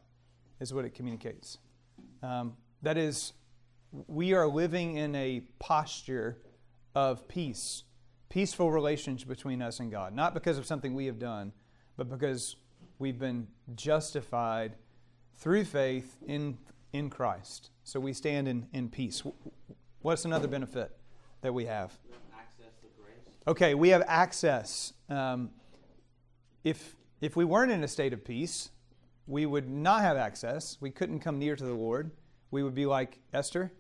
is 0.59 0.71
what 0.71 0.85
it 0.85 0.93
communicates. 0.93 1.57
Um, 2.21 2.57
that 2.83 2.95
is, 2.95 3.33
we 4.05 4.35
are 4.35 4.45
living 4.45 4.97
in 4.97 5.15
a 5.15 5.39
posture 5.57 6.37
of 6.95 7.27
peace, 7.27 7.83
peaceful 8.29 8.71
relations 8.71 9.23
between 9.23 9.61
us 9.61 9.79
and 9.79 9.91
God, 9.91 10.15
not 10.15 10.33
because 10.33 10.57
of 10.57 10.65
something 10.65 10.95
we 10.95 11.05
have 11.05 11.19
done, 11.19 11.51
but 11.97 12.09
because 12.09 12.55
we've 12.97 13.19
been 13.19 13.47
justified 13.75 14.75
through 15.35 15.65
faith 15.65 16.15
in, 16.25 16.57
in 16.93 17.09
Christ. 17.09 17.69
So 17.83 17.99
we 17.99 18.13
stand 18.13 18.47
in, 18.47 18.67
in 18.73 18.89
peace. 18.89 19.21
What's 20.01 20.25
another 20.25 20.47
benefit 20.47 20.91
that 21.41 21.53
we 21.53 21.65
have? 21.65 21.91
Okay, 23.47 23.75
we 23.75 23.89
have 23.89 24.03
access. 24.07 24.93
Um, 25.09 25.51
if, 26.63 26.95
if 27.21 27.35
we 27.35 27.45
weren't 27.45 27.71
in 27.71 27.83
a 27.83 27.87
state 27.87 28.13
of 28.13 28.23
peace, 28.25 28.71
we 29.27 29.45
would 29.45 29.69
not 29.69 30.01
have 30.01 30.17
access. 30.17 30.77
We 30.79 30.89
couldn't 30.89 31.19
come 31.19 31.37
near 31.37 31.55
to 31.55 31.63
the 31.63 31.73
Lord. 31.73 32.11
We 32.51 32.63
would 32.63 32.73
be 32.73 32.85
like 32.85 33.19
Esther. 33.33 33.71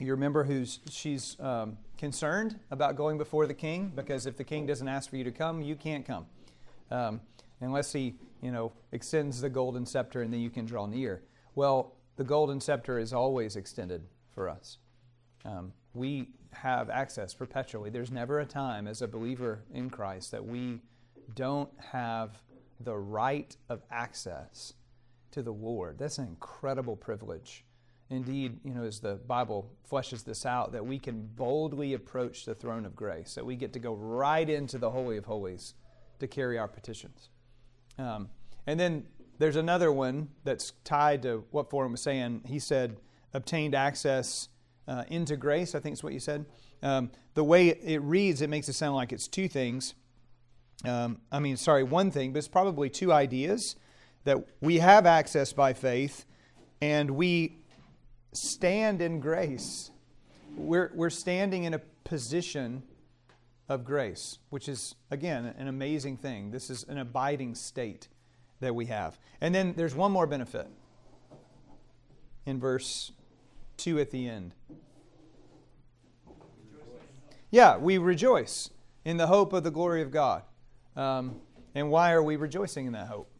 You 0.00 0.12
remember 0.12 0.44
who's 0.44 0.80
she's 0.88 1.36
um, 1.40 1.76
concerned 1.96 2.58
about 2.70 2.96
going 2.96 3.18
before 3.18 3.46
the 3.46 3.54
king 3.54 3.92
because 3.94 4.26
if 4.26 4.36
the 4.36 4.44
king 4.44 4.66
doesn't 4.66 4.86
ask 4.86 5.10
for 5.10 5.16
you 5.16 5.24
to 5.24 5.32
come, 5.32 5.60
you 5.62 5.74
can't 5.74 6.06
come, 6.06 6.26
um, 6.90 7.20
unless 7.60 7.92
he 7.92 8.14
you 8.40 8.52
know 8.52 8.72
extends 8.92 9.40
the 9.40 9.50
golden 9.50 9.84
scepter 9.84 10.22
and 10.22 10.32
then 10.32 10.40
you 10.40 10.50
can 10.50 10.66
draw 10.66 10.86
near. 10.86 11.22
Well, 11.54 11.94
the 12.16 12.24
golden 12.24 12.60
scepter 12.60 12.98
is 12.98 13.12
always 13.12 13.56
extended 13.56 14.02
for 14.30 14.48
us. 14.48 14.78
Um, 15.44 15.72
we 15.94 16.28
have 16.52 16.90
access 16.90 17.34
perpetually. 17.34 17.90
There's 17.90 18.10
never 18.10 18.40
a 18.40 18.46
time 18.46 18.86
as 18.86 19.02
a 19.02 19.08
believer 19.08 19.60
in 19.72 19.90
Christ 19.90 20.30
that 20.30 20.44
we 20.44 20.80
don't 21.34 21.70
have 21.92 22.40
the 22.80 22.96
right 22.96 23.56
of 23.68 23.82
access 23.90 24.74
to 25.32 25.42
the 25.42 25.52
Lord. 25.52 25.98
That's 25.98 26.18
an 26.18 26.26
incredible 26.26 26.96
privilege. 26.96 27.64
Indeed, 28.10 28.60
you 28.64 28.72
know, 28.72 28.84
as 28.84 29.00
the 29.00 29.16
Bible 29.16 29.70
fleshes 29.90 30.24
this 30.24 30.46
out, 30.46 30.72
that 30.72 30.86
we 30.86 30.98
can 30.98 31.28
boldly 31.36 31.92
approach 31.92 32.46
the 32.46 32.54
throne 32.54 32.86
of 32.86 32.96
grace, 32.96 33.34
that 33.34 33.44
we 33.44 33.54
get 33.54 33.74
to 33.74 33.78
go 33.78 33.92
right 33.92 34.48
into 34.48 34.78
the 34.78 34.90
Holy 34.90 35.18
of 35.18 35.26
Holies 35.26 35.74
to 36.18 36.26
carry 36.26 36.58
our 36.58 36.68
petitions. 36.68 37.28
Um, 37.98 38.30
and 38.66 38.80
then 38.80 39.04
there's 39.38 39.56
another 39.56 39.92
one 39.92 40.28
that's 40.44 40.72
tied 40.84 41.22
to 41.22 41.44
what 41.50 41.68
Forum 41.68 41.92
was 41.92 42.00
saying. 42.00 42.42
He 42.46 42.58
said, 42.58 42.96
obtained 43.34 43.74
access 43.74 44.48
uh, 44.86 45.04
into 45.08 45.36
grace, 45.36 45.74
I 45.74 45.80
think 45.80 45.92
is 45.92 46.02
what 46.02 46.14
you 46.14 46.20
said. 46.20 46.46
Um, 46.82 47.10
the 47.34 47.44
way 47.44 47.68
it 47.68 48.00
reads, 48.02 48.40
it 48.40 48.48
makes 48.48 48.68
it 48.68 48.72
sound 48.72 48.96
like 48.96 49.12
it's 49.12 49.28
two 49.28 49.48
things. 49.48 49.94
Um, 50.84 51.20
I 51.30 51.40
mean, 51.40 51.56
sorry, 51.56 51.82
one 51.82 52.10
thing, 52.10 52.32
but 52.32 52.38
it's 52.38 52.48
probably 52.48 52.88
two 52.88 53.12
ideas 53.12 53.76
that 54.24 54.38
we 54.60 54.78
have 54.78 55.06
access 55.06 55.52
by 55.52 55.72
faith 55.72 56.24
and 56.80 57.10
we 57.12 57.58
stand 58.32 59.00
in 59.00 59.20
grace. 59.20 59.90
We're, 60.56 60.90
we're 60.94 61.10
standing 61.10 61.64
in 61.64 61.74
a 61.74 61.80
position 62.04 62.82
of 63.68 63.84
grace, 63.84 64.38
which 64.50 64.68
is, 64.68 64.94
again, 65.10 65.54
an 65.58 65.68
amazing 65.68 66.16
thing. 66.16 66.50
This 66.50 66.70
is 66.70 66.84
an 66.84 66.98
abiding 66.98 67.54
state 67.54 68.08
that 68.60 68.74
we 68.74 68.86
have. 68.86 69.18
And 69.40 69.54
then 69.54 69.74
there's 69.76 69.94
one 69.94 70.10
more 70.10 70.26
benefit 70.26 70.66
in 72.46 72.58
verse 72.58 73.12
2 73.76 74.00
at 74.00 74.10
the 74.10 74.28
end. 74.28 74.54
Yeah, 77.50 77.78
we 77.78 77.96
rejoice 77.96 78.70
in 79.04 79.16
the 79.16 79.26
hope 79.26 79.52
of 79.52 79.64
the 79.64 79.70
glory 79.70 80.02
of 80.02 80.10
God. 80.10 80.42
Um, 80.96 81.40
and 81.74 81.90
why 81.90 82.12
are 82.12 82.22
we 82.22 82.36
rejoicing 82.36 82.86
in 82.86 82.92
that 82.92 83.08
hope? 83.08 83.30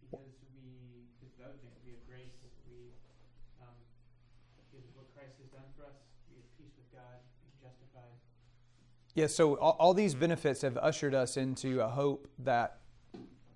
Because 0.00 0.24
we, 0.56 1.04
because 1.20 1.36
the 1.36 1.44
other 1.44 1.58
thing, 1.60 1.74
we 1.84 1.92
have 1.92 2.04
grace, 2.08 2.32
we, 2.64 2.94
um, 3.60 3.76
because 4.70 4.88
of 4.88 4.92
what 4.96 5.12
Christ 5.12 5.36
has 5.36 5.52
done 5.52 5.68
for 5.76 5.84
us, 5.84 6.00
we 6.32 6.40
have 6.40 6.48
peace 6.56 6.72
with 6.80 6.88
God, 6.96 7.20
being 7.44 7.58
justified. 7.60 8.16
Yeah, 9.18 9.26
so 9.26 9.56
all, 9.56 9.74
all 9.80 9.94
these 9.94 10.14
benefits 10.14 10.62
have 10.62 10.76
ushered 10.76 11.12
us 11.12 11.36
into 11.36 11.80
a 11.80 11.88
hope 11.88 12.28
that 12.38 12.78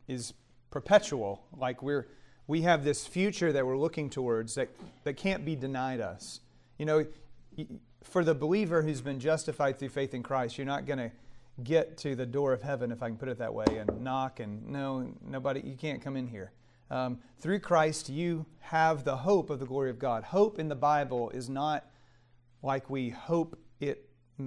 is 0.09 0.35
perpetual. 0.71 1.45
Like 1.57 1.85
we're 1.85 2.09
we 2.49 2.63
have 2.63 2.83
this 2.83 3.07
future 3.07 3.53
that 3.53 3.65
we're 3.65 3.79
looking 3.79 4.11
towards 4.11 4.57
that, 4.57 4.71
that 5.05 5.17
can't 5.17 5.45
be 5.45 5.55
denied 5.55 6.01
us. 6.01 6.41
You 6.79 6.87
know, 6.87 7.07
for 8.03 8.25
the 8.25 8.35
believer 8.35 8.83
who's 8.83 9.01
been 9.01 9.21
justified 9.21 9.79
through 9.79 9.91
faith 9.91 10.15
in 10.15 10.25
Christ, 10.25 10.59
you're 10.59 10.67
not 10.67 10.85
going 10.85 10.99
to 10.99 11.13
get 11.63 11.97
to 11.99 12.17
the 12.17 12.27
door 12.27 12.53
of 12.53 12.63
heaven, 12.63 12.91
if 12.91 13.01
I 13.01 13.07
can 13.07 13.17
put 13.17 13.29
it 13.29 13.39
that 13.39 13.55
way, 13.55 13.67
and 13.69 14.01
knock 14.03 14.41
and 14.41 14.67
no, 14.67 15.15
nobody, 15.25 15.61
you 15.61 15.77
can't 15.77 16.03
come 16.03 16.17
in 16.17 16.27
here. 16.27 16.51
Um, 16.91 17.21
through 17.39 17.61
Christ, 17.61 18.09
you 18.09 18.47
have 18.59 19.05
the 19.05 19.19
hope 19.19 19.49
of 19.49 19.61
the 19.61 19.67
glory 19.67 19.91
of 19.91 20.01
God. 20.01 20.25
Hope 20.25 20.59
in 20.59 20.67
the 20.67 20.75
Bible 20.75 21.31
is 21.31 21.49
not 21.49 21.87
like 22.65 22.91
we 22.91 23.11
hope 23.11 23.57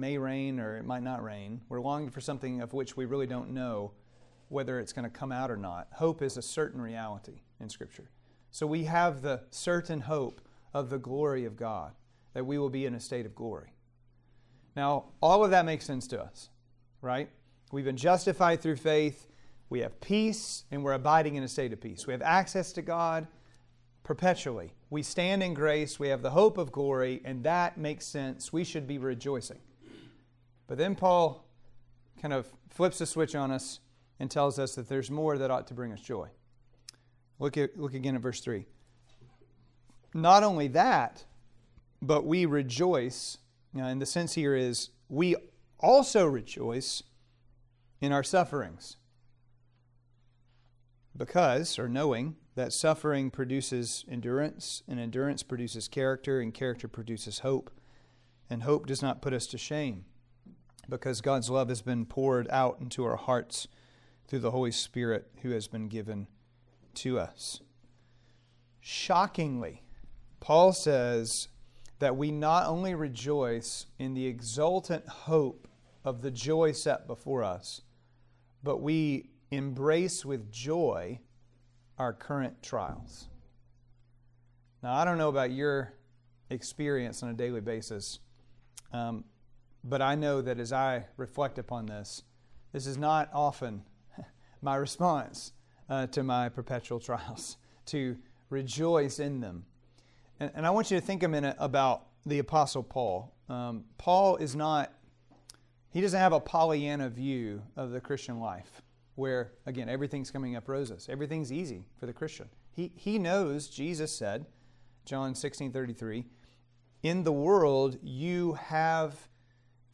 may 0.00 0.18
rain 0.18 0.60
or 0.60 0.76
it 0.76 0.84
might 0.84 1.02
not 1.02 1.22
rain. 1.22 1.60
We're 1.68 1.80
longing 1.80 2.10
for 2.10 2.20
something 2.20 2.60
of 2.60 2.72
which 2.72 2.96
we 2.96 3.04
really 3.04 3.26
don't 3.26 3.50
know 3.50 3.92
whether 4.48 4.78
it's 4.78 4.92
going 4.92 5.04
to 5.04 5.10
come 5.10 5.32
out 5.32 5.50
or 5.50 5.56
not. 5.56 5.88
Hope 5.92 6.22
is 6.22 6.36
a 6.36 6.42
certain 6.42 6.80
reality 6.80 7.40
in 7.60 7.68
Scripture. 7.68 8.10
So 8.50 8.66
we 8.66 8.84
have 8.84 9.22
the 9.22 9.42
certain 9.50 10.02
hope 10.02 10.40
of 10.72 10.90
the 10.90 10.98
glory 10.98 11.44
of 11.44 11.56
God, 11.56 11.94
that 12.34 12.46
we 12.46 12.58
will 12.58 12.70
be 12.70 12.86
in 12.86 12.94
a 12.94 13.00
state 13.00 13.26
of 13.26 13.34
glory. 13.34 13.72
Now, 14.76 15.06
all 15.20 15.44
of 15.44 15.50
that 15.50 15.64
makes 15.64 15.84
sense 15.84 16.06
to 16.08 16.20
us, 16.20 16.50
right? 17.00 17.30
We've 17.72 17.84
been 17.84 17.96
justified 17.96 18.60
through 18.60 18.76
faith. 18.76 19.26
We 19.68 19.80
have 19.80 20.00
peace, 20.00 20.64
and 20.70 20.84
we're 20.84 20.92
abiding 20.92 21.34
in 21.34 21.42
a 21.42 21.48
state 21.48 21.72
of 21.72 21.80
peace. 21.80 22.06
We 22.06 22.12
have 22.12 22.22
access 22.22 22.72
to 22.74 22.82
God 22.82 23.26
perpetually. 24.04 24.74
We 24.90 25.02
stand 25.02 25.42
in 25.42 25.54
grace. 25.54 25.98
We 25.98 26.08
have 26.08 26.22
the 26.22 26.30
hope 26.30 26.58
of 26.58 26.70
glory, 26.70 27.20
and 27.24 27.42
that 27.42 27.76
makes 27.76 28.06
sense. 28.06 28.52
We 28.52 28.62
should 28.62 28.86
be 28.86 28.98
rejoicing. 28.98 29.58
But 30.66 30.78
then 30.78 30.94
Paul 30.94 31.46
kind 32.20 32.34
of 32.34 32.46
flips 32.70 32.98
the 32.98 33.06
switch 33.06 33.34
on 33.34 33.50
us 33.50 33.80
and 34.18 34.30
tells 34.30 34.58
us 34.58 34.74
that 34.74 34.88
there's 34.88 35.10
more 35.10 35.38
that 35.38 35.50
ought 35.50 35.66
to 35.68 35.74
bring 35.74 35.92
us 35.92 36.00
joy. 36.00 36.28
Look, 37.38 37.56
at, 37.56 37.78
look 37.78 37.94
again 37.94 38.16
at 38.16 38.22
verse 38.22 38.40
3. 38.40 38.66
Not 40.14 40.42
only 40.42 40.68
that, 40.68 41.24
but 42.00 42.24
we 42.24 42.46
rejoice. 42.46 43.38
Now, 43.74 43.86
and 43.86 44.00
the 44.00 44.06
sense 44.06 44.34
here 44.34 44.56
is 44.56 44.90
we 45.08 45.36
also 45.78 46.26
rejoice 46.26 47.02
in 48.00 48.12
our 48.12 48.22
sufferings. 48.22 48.96
Because, 51.16 51.78
or 51.78 51.88
knowing, 51.88 52.36
that 52.54 52.72
suffering 52.72 53.30
produces 53.30 54.04
endurance, 54.10 54.82
and 54.88 54.98
endurance 54.98 55.42
produces 55.42 55.88
character, 55.88 56.40
and 56.40 56.52
character 56.52 56.88
produces 56.88 57.40
hope. 57.40 57.70
And 58.48 58.62
hope 58.62 58.86
does 58.86 59.02
not 59.02 59.20
put 59.20 59.32
us 59.32 59.46
to 59.48 59.58
shame, 59.58 60.04
because 60.88 61.20
God's 61.20 61.50
love 61.50 61.68
has 61.68 61.82
been 61.82 62.06
poured 62.06 62.48
out 62.50 62.78
into 62.80 63.04
our 63.04 63.16
hearts 63.16 63.68
through 64.26 64.40
the 64.40 64.50
Holy 64.50 64.72
Spirit 64.72 65.28
who 65.42 65.50
has 65.50 65.68
been 65.68 65.88
given 65.88 66.26
to 66.94 67.18
us. 67.18 67.60
Shockingly, 68.80 69.82
Paul 70.40 70.72
says 70.72 71.48
that 71.98 72.16
we 72.16 72.30
not 72.30 72.66
only 72.66 72.94
rejoice 72.94 73.86
in 73.98 74.14
the 74.14 74.26
exultant 74.26 75.08
hope 75.08 75.68
of 76.04 76.22
the 76.22 76.30
joy 76.30 76.72
set 76.72 77.06
before 77.06 77.42
us, 77.42 77.82
but 78.62 78.80
we 78.80 79.30
embrace 79.50 80.24
with 80.24 80.50
joy 80.52 81.18
our 81.98 82.12
current 82.12 82.62
trials. 82.62 83.28
Now, 84.82 84.94
I 84.94 85.04
don't 85.04 85.18
know 85.18 85.28
about 85.28 85.50
your 85.50 85.94
experience 86.50 87.22
on 87.22 87.30
a 87.30 87.34
daily 87.34 87.60
basis. 87.60 88.20
Um, 88.92 89.24
but 89.88 90.02
I 90.02 90.16
know 90.16 90.42
that 90.42 90.58
as 90.58 90.72
I 90.72 91.04
reflect 91.16 91.58
upon 91.58 91.86
this, 91.86 92.22
this 92.72 92.86
is 92.86 92.98
not 92.98 93.30
often 93.32 93.82
my 94.62 94.76
response 94.76 95.52
uh, 95.88 96.08
to 96.08 96.22
my 96.22 96.48
perpetual 96.48 96.98
trials, 97.00 97.56
to 97.86 98.16
rejoice 98.50 99.18
in 99.18 99.40
them. 99.40 99.64
And, 100.40 100.50
and, 100.54 100.66
I 100.66 100.70
want 100.70 100.90
you 100.90 100.98
to 100.98 101.06
think 101.06 101.22
a 101.22 101.28
minute 101.28 101.56
about 101.58 102.06
the 102.26 102.40
Apostle 102.40 102.82
Paul. 102.82 103.32
Um, 103.48 103.84
Paul 103.96 104.36
is 104.36 104.56
not, 104.56 104.92
he 105.92 106.00
doesn't 106.00 106.18
have 106.18 106.32
a 106.32 106.40
Pollyanna 106.40 107.08
view 107.08 107.62
of 107.76 107.92
the 107.92 108.00
Christian 108.00 108.40
life 108.40 108.82
where, 109.14 109.52
again, 109.64 109.88
everything's 109.88 110.30
coming 110.30 110.56
up 110.56 110.68
roses. 110.68 111.08
Everything's 111.10 111.52
easy 111.52 111.86
for 111.98 112.06
the 112.06 112.12
Christian. 112.12 112.48
He, 112.72 112.92
he 112.94 113.18
knows, 113.18 113.68
Jesus 113.68 114.14
said, 114.14 114.46
John 115.06 115.34
16 115.34 115.72
33, 115.72 116.26
in 117.02 117.22
the 117.22 117.32
world 117.32 117.98
you 118.02 118.54
have 118.54 119.28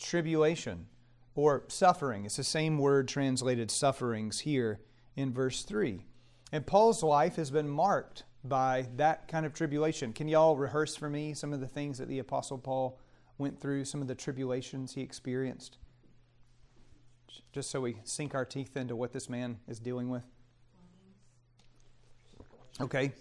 tribulation 0.02 0.87
or 1.35 1.64
suffering. 1.68 2.25
It's 2.25 2.37
the 2.37 2.44
same 2.44 2.78
word 2.78 3.09
translated 3.09 3.71
sufferings 3.71 4.40
here 4.40 4.80
in 5.16 5.32
verse 5.32 5.62
3. 5.62 6.04
And 6.52 6.66
Paul's 6.66 7.02
life 7.02 7.37
has 7.37 7.50
been 7.50 7.68
marked 7.68 8.25
by 8.44 8.88
that 8.97 9.28
kind 9.28 9.47
of 9.47 9.54
tribulation. 9.54 10.12
Can 10.12 10.28
y'all 10.28 10.56
rehearse 10.56 10.97
for 10.97 11.09
me 11.09 11.32
some 11.32 11.52
of 11.52 11.61
the 11.61 11.66
things 11.66 11.99
that 11.99 12.09
the 12.09 12.18
Apostle 12.18 12.59
Paul 12.59 12.99
went 13.38 13.61
through, 13.61 13.85
some 13.85 14.02
of 14.02 14.09
the 14.09 14.14
tribulations 14.14 14.94
he 14.94 15.00
experienced? 15.00 15.78
Just 17.52 17.71
so 17.71 17.80
we 17.80 17.97
sink 18.04 18.35
our 18.35 18.44
teeth 18.44 18.76
into 18.76 18.94
what 18.94 19.12
this 19.12 19.28
man 19.28 19.59
is 19.68 19.78
dealing 19.78 20.11
with. 20.11 20.25
Okay. 22.80 23.12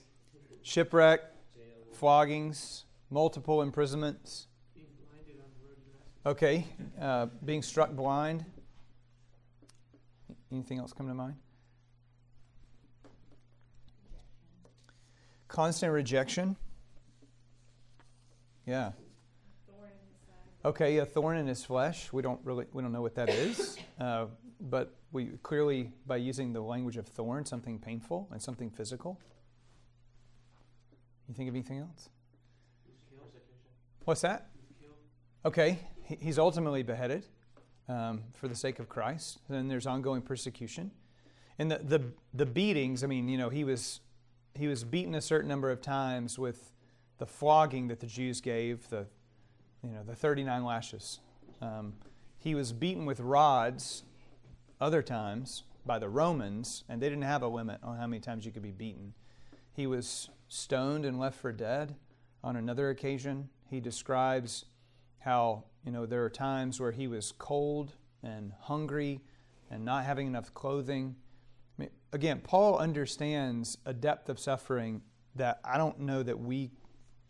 Shipwreck, 0.64 1.22
floggings, 1.94 2.84
multiple 3.10 3.62
imprisonments. 3.62 4.48
Okay. 6.26 6.66
Uh, 7.00 7.28
being 7.44 7.62
struck 7.62 7.92
blind. 7.92 8.46
Anything 10.52 10.80
else 10.80 10.94
come 10.94 11.08
to 11.08 11.14
mind? 11.14 11.36
Constant 15.48 15.92
rejection. 15.92 16.56
Yeah. 18.66 18.92
Okay, 20.64 20.98
a 20.98 21.06
thorn 21.06 21.38
in 21.38 21.48
his 21.48 21.66
flesh. 21.66 22.14
We 22.14 22.22
don't 22.22 22.40
really 22.44 22.66
we 22.72 22.84
don't 22.84 22.92
know 22.92 23.02
what 23.02 23.16
that 23.16 23.30
is, 23.30 23.78
uh, 24.00 24.28
but 24.60 24.96
we 25.12 25.32
clearly 25.42 25.92
by 26.06 26.18
using 26.18 26.54
the 26.54 26.62
language 26.62 26.98
of 26.98 27.08
thorn, 27.08 27.46
something 27.46 27.80
painful 27.80 28.28
and 28.32 28.40
something 28.40 28.70
physical. 28.70 29.20
You 31.28 31.34
think 31.34 31.50
of 31.50 31.56
anything 31.56 31.80
else? 31.80 32.10
What's 34.06 34.22
that? 34.22 34.50
Okay, 35.46 35.80
he's 36.20 36.40
ultimately 36.40 36.84
beheaded 36.84 37.26
um, 37.88 38.24
for 38.34 38.48
the 38.48 38.56
sake 38.56 38.80
of 38.80 38.90
Christ. 38.90 39.40
Then 39.50 39.68
there's 39.68 39.88
ongoing 39.88 40.22
persecution, 40.22 40.92
and 41.60 41.72
the, 41.72 41.78
the 41.78 42.02
the 42.34 42.46
beatings. 42.46 43.04
I 43.04 43.08
mean, 43.08 43.28
you 43.28 43.38
know, 43.38 43.50
he 43.50 43.64
was 43.64 44.02
he 44.56 44.68
was 44.68 44.84
beaten 44.84 45.16
a 45.16 45.22
certain 45.22 45.48
number 45.48 45.70
of 45.70 45.82
times 45.82 46.38
with 46.38 46.72
the 47.18 47.26
flogging 47.26 47.88
that 47.88 48.00
the 48.00 48.08
Jews 48.08 48.42
gave, 48.42 48.90
the, 48.90 49.06
you 49.84 49.92
know, 49.92 50.04
the 50.04 50.16
39 50.16 50.66
lashes. 50.66 51.20
Um, 51.62 51.94
he 52.40 52.56
was 52.56 52.74
beaten 52.74 53.06
with 53.06 53.20
rods 53.20 54.04
other 54.80 55.04
times 55.04 55.64
by 55.86 56.00
the 56.00 56.10
Romans, 56.10 56.84
and 56.90 57.02
they 57.02 57.10
didn't 57.10 57.24
have 57.26 57.44
a 57.44 57.48
limit 57.48 57.80
on 57.84 57.98
how 57.98 58.08
many 58.08 58.20
times 58.20 58.46
you 58.46 58.52
could 58.52 58.64
be 58.64 58.72
beaten. 58.72 59.14
He 59.72 59.88
was 59.88 60.30
stoned 60.48 61.06
and 61.06 61.20
left 61.20 61.40
for 61.40 61.52
dead. 61.52 61.96
On 62.44 62.56
another 62.56 62.90
occasion, 62.90 63.50
he 63.70 63.80
describes 63.80 64.66
how 65.20 65.66
you 65.86 65.92
know 65.92 66.06
there 66.06 66.24
are 66.24 66.30
times 66.30 66.80
where 66.80 66.92
he 66.92 67.08
was 67.08 67.34
cold 67.38 67.94
and 68.24 68.54
hungry 68.62 69.22
and 69.70 69.84
not 69.86 70.04
having 70.04 70.28
enough 70.28 70.54
clothing 70.54 71.16
I 71.78 71.84
mean, 71.84 71.90
again, 72.12 72.42
Paul 72.44 72.78
understands 72.78 73.78
a 73.86 73.94
depth 73.94 74.30
of 74.30 74.40
suffering 74.40 75.02
that 75.36 75.60
I 75.64 75.78
don't 75.78 76.02
know 76.02 76.24
that 76.24 76.40
we 76.40 76.72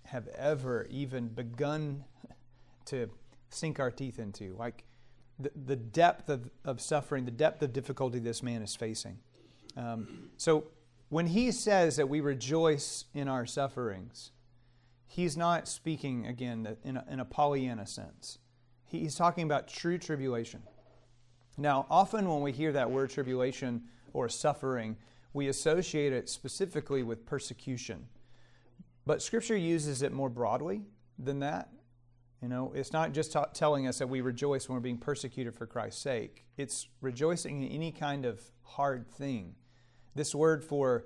have 0.06 0.28
ever 0.30 0.88
even 0.89 1.28
begun 1.28 2.04
to 2.86 3.10
sink 3.49 3.80
our 3.80 3.91
teeth 3.91 4.19
into. 4.19 4.56
Like 4.58 4.84
the, 5.39 5.52
the 5.65 5.75
depth 5.75 6.30
of, 6.30 6.49
of 6.65 6.82
suffering, 6.82 7.25
the 7.25 7.32
depth 7.32 7.62
of 7.62 7.73
difficulty 7.73 8.19
this 8.19 8.41
man 8.41 8.62
is 8.62 8.75
facing. 8.75 9.19
Um, 9.78 10.30
so 10.38 10.65
when 11.10 11.28
he 11.28 11.52
says 11.52 11.95
that 11.95 12.10
we 12.10 12.19
rejoice 12.19 13.06
in 13.13 13.28
our 13.28 13.45
sufferings, 13.45 14.32
he's 15.08 15.38
not 15.38 15.67
speaking, 15.67 16.25
again, 16.25 16.78
in 16.84 16.97
a, 16.97 17.06
in 17.10 17.19
a 17.19 17.25
Pollyanna 17.25 17.86
sense. 17.86 18.39
He's 18.99 19.15
talking 19.15 19.45
about 19.45 19.67
true 19.67 19.97
tribulation. 19.97 20.62
Now, 21.58 21.86
often 21.89 22.27
when 22.30 22.41
we 22.41 22.51
hear 22.51 22.71
that 22.73 22.89
word 22.89 23.10
tribulation, 23.10 23.84
or 24.13 24.30
suffering, 24.30 24.97
we 25.34 25.47
associate 25.47 26.13
it 26.13 26.30
specifically 26.30 27.04
with 27.04 27.25
persecution. 27.25 28.08
But 29.06 29.21
Scripture 29.21 29.58
uses 29.58 30.01
it 30.01 30.12
more 30.12 30.30
broadly 30.30 30.82
than 31.17 31.39
that. 31.39 31.69
You 32.41 32.49
know, 32.49 32.71
it's 32.75 32.91
not 32.91 33.13
just 33.13 33.34
t- 33.34 33.39
telling 33.54 33.88
us 33.88 33.99
that 33.99 34.08
we 34.08 34.21
rejoice 34.21 34.67
when 34.67 34.75
we're 34.75 34.82
being 34.82 34.97
persecuted 34.97 35.56
for 35.56 35.65
Christ's 35.65 36.01
sake. 36.01 36.45
It's 36.58 36.88
rejoicing 36.99 37.63
in 37.63 37.69
any 37.69 37.91
kind 37.91 38.25
of 38.25 38.41
hard 38.63 39.08
thing. 39.08 39.56
This 40.15 40.34
word 40.34 40.63
for 40.63 41.06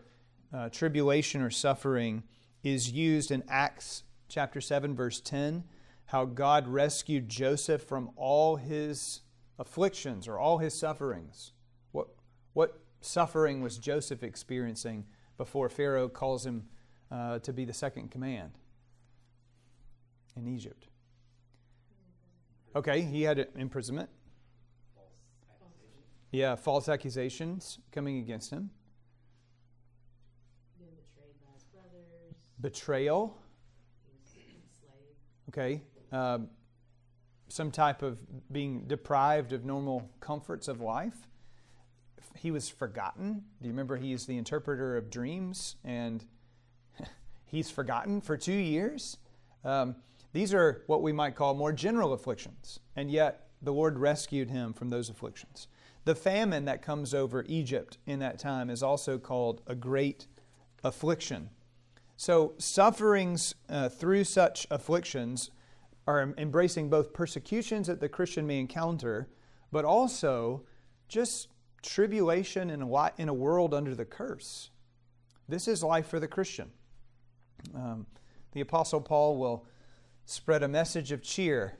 uh, 0.53 0.69
tribulation 0.69 1.41
or 1.41 1.49
suffering 1.49 2.23
is 2.63 2.91
used 2.91 3.31
in 3.31 3.43
Acts 3.49 4.03
chapter 4.27 4.61
7 4.61 4.95
verse 4.95 5.19
10, 5.19 5.63
how 6.07 6.25
God 6.25 6.67
rescued 6.67 7.29
Joseph 7.29 7.83
from 7.83 8.11
all 8.15 8.57
his 8.57 9.21
afflictions 9.57 10.27
or 10.27 10.37
all 10.37 10.59
his 10.59 10.73
sufferings. 10.73 11.53
What 11.91 12.07
what 12.53 12.79
suffering 13.01 13.61
was 13.61 13.77
Joseph 13.77 14.23
experiencing 14.23 15.05
before 15.37 15.69
Pharaoh 15.69 16.09
calls 16.09 16.45
him 16.45 16.65
uh, 17.11 17.39
to 17.39 17.53
be 17.53 17.65
the 17.65 17.73
second 17.73 18.11
command 18.11 18.51
in 20.35 20.47
Egypt? 20.47 20.87
Okay, 22.75 23.01
he 23.01 23.23
had 23.23 23.47
imprisonment. 23.55 24.09
Yeah, 26.31 26.55
false 26.55 26.89
accusations 26.89 27.79
coming 27.91 28.19
against 28.19 28.51
him. 28.51 28.69
Betrayal. 32.59 33.37
Okay. 35.49 35.81
Um, 36.15 36.49
some 37.47 37.71
type 37.71 38.01
of 38.01 38.19
being 38.51 38.85
deprived 38.87 39.53
of 39.53 39.65
normal 39.65 40.09
comforts 40.19 40.67
of 40.67 40.81
life 40.81 41.27
he 42.35 42.51
was 42.51 42.69
forgotten. 42.69 43.43
Do 43.61 43.67
you 43.67 43.71
remember 43.71 43.97
he's 43.97 44.25
the 44.25 44.37
interpreter 44.37 44.97
of 44.97 45.09
dreams 45.09 45.75
and 45.83 46.25
he's 47.45 47.71
forgotten 47.71 48.21
for 48.21 48.37
two 48.37 48.53
years? 48.53 49.17
Um, 49.63 49.95
these 50.33 50.53
are 50.53 50.83
what 50.87 51.01
we 51.01 51.11
might 51.13 51.35
call 51.35 51.53
more 51.53 51.71
general 51.71 52.13
afflictions, 52.13 52.79
and 52.95 53.09
yet 53.09 53.47
the 53.61 53.73
Lord 53.73 53.97
rescued 53.97 54.49
him 54.49 54.73
from 54.73 54.89
those 54.89 55.09
afflictions. 55.09 55.67
The 56.03 56.15
famine 56.15 56.65
that 56.65 56.81
comes 56.81 57.13
over 57.13 57.45
Egypt 57.47 57.97
in 58.05 58.19
that 58.19 58.37
time 58.37 58.69
is 58.69 58.83
also 58.83 59.17
called 59.17 59.61
a 59.65 59.75
great 59.75 60.27
affliction. 60.83 61.49
So, 62.17 62.53
sufferings 62.57 63.55
uh, 63.69 63.89
through 63.89 64.25
such 64.25 64.67
afflictions 64.69 65.51
are 66.07 66.33
embracing 66.37 66.89
both 66.89 67.13
persecutions 67.13 67.87
that 67.87 67.99
the 67.99 68.09
Christian 68.09 68.45
may 68.45 68.59
encounter, 68.59 69.27
but 69.71 69.85
also 69.85 70.63
just 71.07 71.47
tribulation 71.81 72.69
in 72.69 72.81
a, 72.81 73.33
world 73.33 73.73
under 73.73 73.95
the 73.95 74.05
curse. 74.05 74.69
This 75.47 75.67
is 75.67 75.83
life 75.83 76.07
for 76.07 76.19
the 76.19 76.27
Christian. 76.27 76.71
Um, 77.73 78.05
the 78.51 78.61
Apostle 78.61 79.01
Paul 79.01 79.37
will 79.37 79.65
spread 80.25 80.63
a 80.63 80.67
message 80.67 81.11
of 81.11 81.21
cheer 81.21 81.77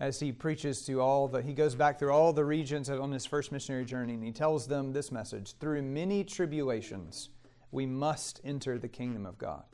as 0.00 0.20
he 0.20 0.30
preaches 0.30 0.84
to 0.86 1.00
all 1.00 1.26
the 1.26 1.42
he 1.42 1.52
goes 1.52 1.74
back 1.74 1.98
through 1.98 2.12
all 2.12 2.32
the 2.32 2.44
regions 2.44 2.88
on 2.88 3.10
his 3.10 3.26
first 3.26 3.50
missionary 3.50 3.84
journey 3.84 4.14
and 4.14 4.22
he 4.22 4.30
tells 4.30 4.68
them 4.68 4.92
this 4.92 5.10
message 5.10 5.54
through 5.58 5.82
many 5.82 6.22
tribulations 6.22 7.30
we 7.72 7.84
must 7.84 8.40
enter 8.44 8.78
the 8.78 8.86
kingdom 8.86 9.26
of 9.26 9.36
god 9.38 9.64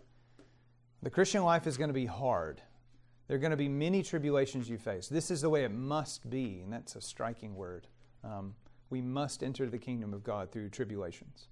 the 1.03 1.11
christian 1.11 1.43
life 1.43 1.67
is 1.67 1.77
going 1.77 1.89
to 1.89 1.95
be 1.95 2.07
hard 2.07 2.63
there 3.27 3.37
are 3.37 3.41
going 3.41 3.51
to 3.51 3.57
be 3.57 3.69
many 3.69 4.03
tribulations 4.03 4.69
you 4.69 4.79
face 4.79 5.09
this 5.09 5.31
is 5.31 5.41
the 5.41 5.51
way 5.51 5.65
it 5.65 5.73
must 5.73 6.29
be 6.29 6.61
and 6.63 6.73
that's 6.73 6.97
a 6.97 7.01
striking 7.01 7.55
word 7.55 7.87
um, 8.25 8.55
we 8.91 9.01
must 9.01 9.43
enter 9.43 9.69
the 9.69 9.79
kingdom 9.79 10.15
of 10.15 10.23
God 10.23 10.51
through 10.51 10.71
tribulations. 10.71 11.49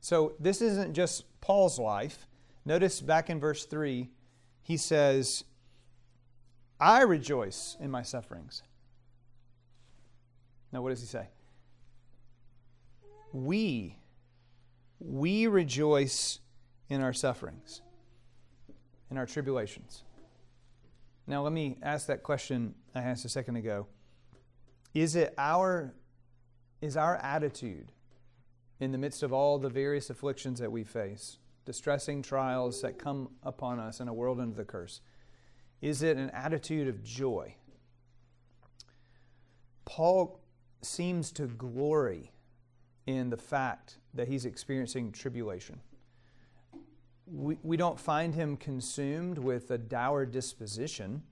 So 0.00 0.34
this 0.38 0.60
isn't 0.60 0.94
just 0.94 1.24
Paul's 1.40 1.78
life. 1.78 2.26
Notice 2.64 3.00
back 3.00 3.30
in 3.30 3.40
verse 3.40 3.64
3, 3.64 4.10
he 4.62 4.76
says, 4.76 5.44
I 6.78 7.02
rejoice 7.02 7.76
in 7.80 7.90
my 7.90 8.02
sufferings. 8.02 8.62
Now, 10.72 10.82
what 10.82 10.90
does 10.90 11.00
he 11.00 11.06
say? 11.06 11.28
We, 13.32 13.96
we 15.00 15.46
rejoice 15.46 16.40
in 16.88 17.00
our 17.00 17.12
sufferings, 17.12 17.80
in 19.10 19.16
our 19.16 19.26
tribulations. 19.26 20.02
Now, 21.26 21.42
let 21.42 21.52
me 21.52 21.78
ask 21.82 22.06
that 22.06 22.22
question 22.22 22.74
I 22.94 23.02
asked 23.02 23.24
a 23.24 23.28
second 23.28 23.56
ago. 23.56 23.86
Is 24.94 25.16
it 25.16 25.34
our 25.38 25.94
is 26.80 26.96
our 26.96 27.16
attitude 27.16 27.92
in 28.80 28.90
the 28.90 28.98
midst 28.98 29.22
of 29.22 29.32
all 29.32 29.58
the 29.58 29.68
various 29.68 30.10
afflictions 30.10 30.58
that 30.58 30.72
we 30.72 30.82
face, 30.82 31.38
distressing 31.64 32.22
trials 32.22 32.82
that 32.82 32.98
come 32.98 33.30
upon 33.44 33.78
us 33.78 34.00
in 34.00 34.08
a 34.08 34.12
world 34.12 34.40
under 34.40 34.56
the 34.56 34.64
curse? 34.64 35.00
Is 35.80 36.02
it 36.02 36.16
an 36.16 36.30
attitude 36.30 36.88
of 36.88 37.02
joy? 37.04 37.54
Paul 39.84 40.40
seems 40.82 41.30
to 41.32 41.46
glory 41.46 42.32
in 43.06 43.30
the 43.30 43.36
fact 43.36 43.98
that 44.14 44.28
he's 44.28 44.44
experiencing 44.44 45.12
tribulation. 45.12 45.80
We, 47.32 47.56
we 47.62 47.76
don't 47.76 47.98
find 47.98 48.34
him 48.34 48.56
consumed 48.56 49.38
with 49.38 49.70
a 49.70 49.78
dour 49.78 50.26
disposition. 50.26 51.22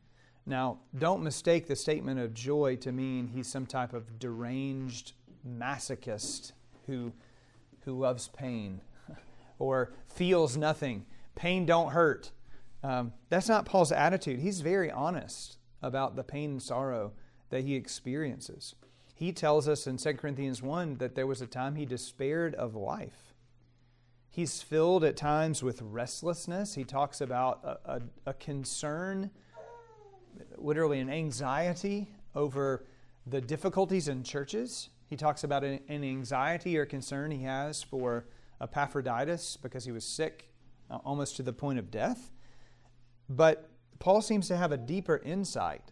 Now, 0.47 0.79
don't 0.99 1.23
mistake 1.23 1.67
the 1.67 1.77
statement 1.77 2.19
of 2.21 2.33
joy 2.33 2.77
to 2.77 2.91
mean 2.91 3.29
he's 3.29 3.47
some 3.47 3.67
type 3.67 3.93
of 3.93 4.19
deranged 4.19 5.13
masochist 5.47 6.53
who, 6.87 7.13
who 7.85 7.99
loves 7.99 8.29
pain 8.29 8.81
or 9.59 9.93
feels 10.09 10.57
nothing. 10.57 11.05
Pain 11.35 11.67
don't 11.67 11.93
hurt. 11.93 12.31
Um, 12.83 13.13
that's 13.29 13.49
not 13.49 13.67
Paul's 13.67 13.93
attitude. 13.93 14.41
He's 14.41 14.63
very 14.63 14.91
honest 14.91 15.59
about 15.83 16.17
the 16.17 16.25
pain 16.25 16.53
and 16.53 16.63
sorrow 16.63 17.13
that 17.51 17.65
he 17.65 17.75
experiences. 17.75 18.75
He 19.15 19.33
tells 19.33 19.69
us 19.69 19.87
in 19.87 19.99
2 19.99 20.15
Corinthians 20.15 20.63
1 20.63 20.97
that 20.97 21.15
there 21.15 21.27
was 21.27 21.43
a 21.43 21.47
time 21.47 21.77
he 21.77 21.85
despaired 21.85 22.55
of 22.55 22.75
life. 22.75 23.30
He's 24.33 24.63
filled 24.63 25.03
at 25.03 25.17
times 25.17 25.61
with 25.61 25.83
restlessness. 25.83 26.77
He 26.77 26.85
talks 26.85 27.21
about 27.21 27.61
a, 27.65 27.95
a, 27.95 28.03
a 28.27 28.35
concern, 28.35 29.31
literally 30.57 31.01
an 31.01 31.11
anxiety 31.11 32.15
over 32.37 32.87
the 33.27 33.41
difficulties 33.41 34.07
in 34.07 34.23
churches. 34.23 34.91
He 35.09 35.17
talks 35.17 35.43
about 35.43 35.65
an, 35.65 35.81
an 35.89 36.05
anxiety 36.05 36.79
or 36.79 36.87
concern 36.87 37.33
he 37.33 37.43
has 37.43 37.83
for 37.83 38.27
Epaphroditus 38.61 39.57
because 39.57 39.85
he 39.85 39.91
was 39.91 40.05
sick 40.05 40.49
uh, 40.89 40.99
almost 41.05 41.35
to 41.37 41.43
the 41.43 41.53
point 41.53 41.81
of 41.81 41.91
death. 41.91 42.31
But 43.29 43.69
Paul 43.99 44.23
seems 44.23 44.47
to 44.47 44.57
have 44.57 44.71
a 44.71 44.77
deeper 44.77 45.21
insight 45.25 45.91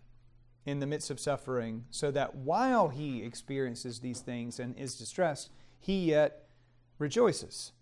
in 0.65 0.79
the 0.79 0.87
midst 0.87 1.11
of 1.11 1.19
suffering, 1.19 1.87
so 1.91 2.11
that 2.13 2.37
while 2.37 2.89
he 2.89 3.23
experiences 3.23 3.99
these 3.99 4.21
things 4.21 4.61
and 4.61 4.77
is 4.77 4.97
distressed, 4.97 5.51
he 5.81 6.11
yet 6.11 6.47
rejoices. 6.99 7.73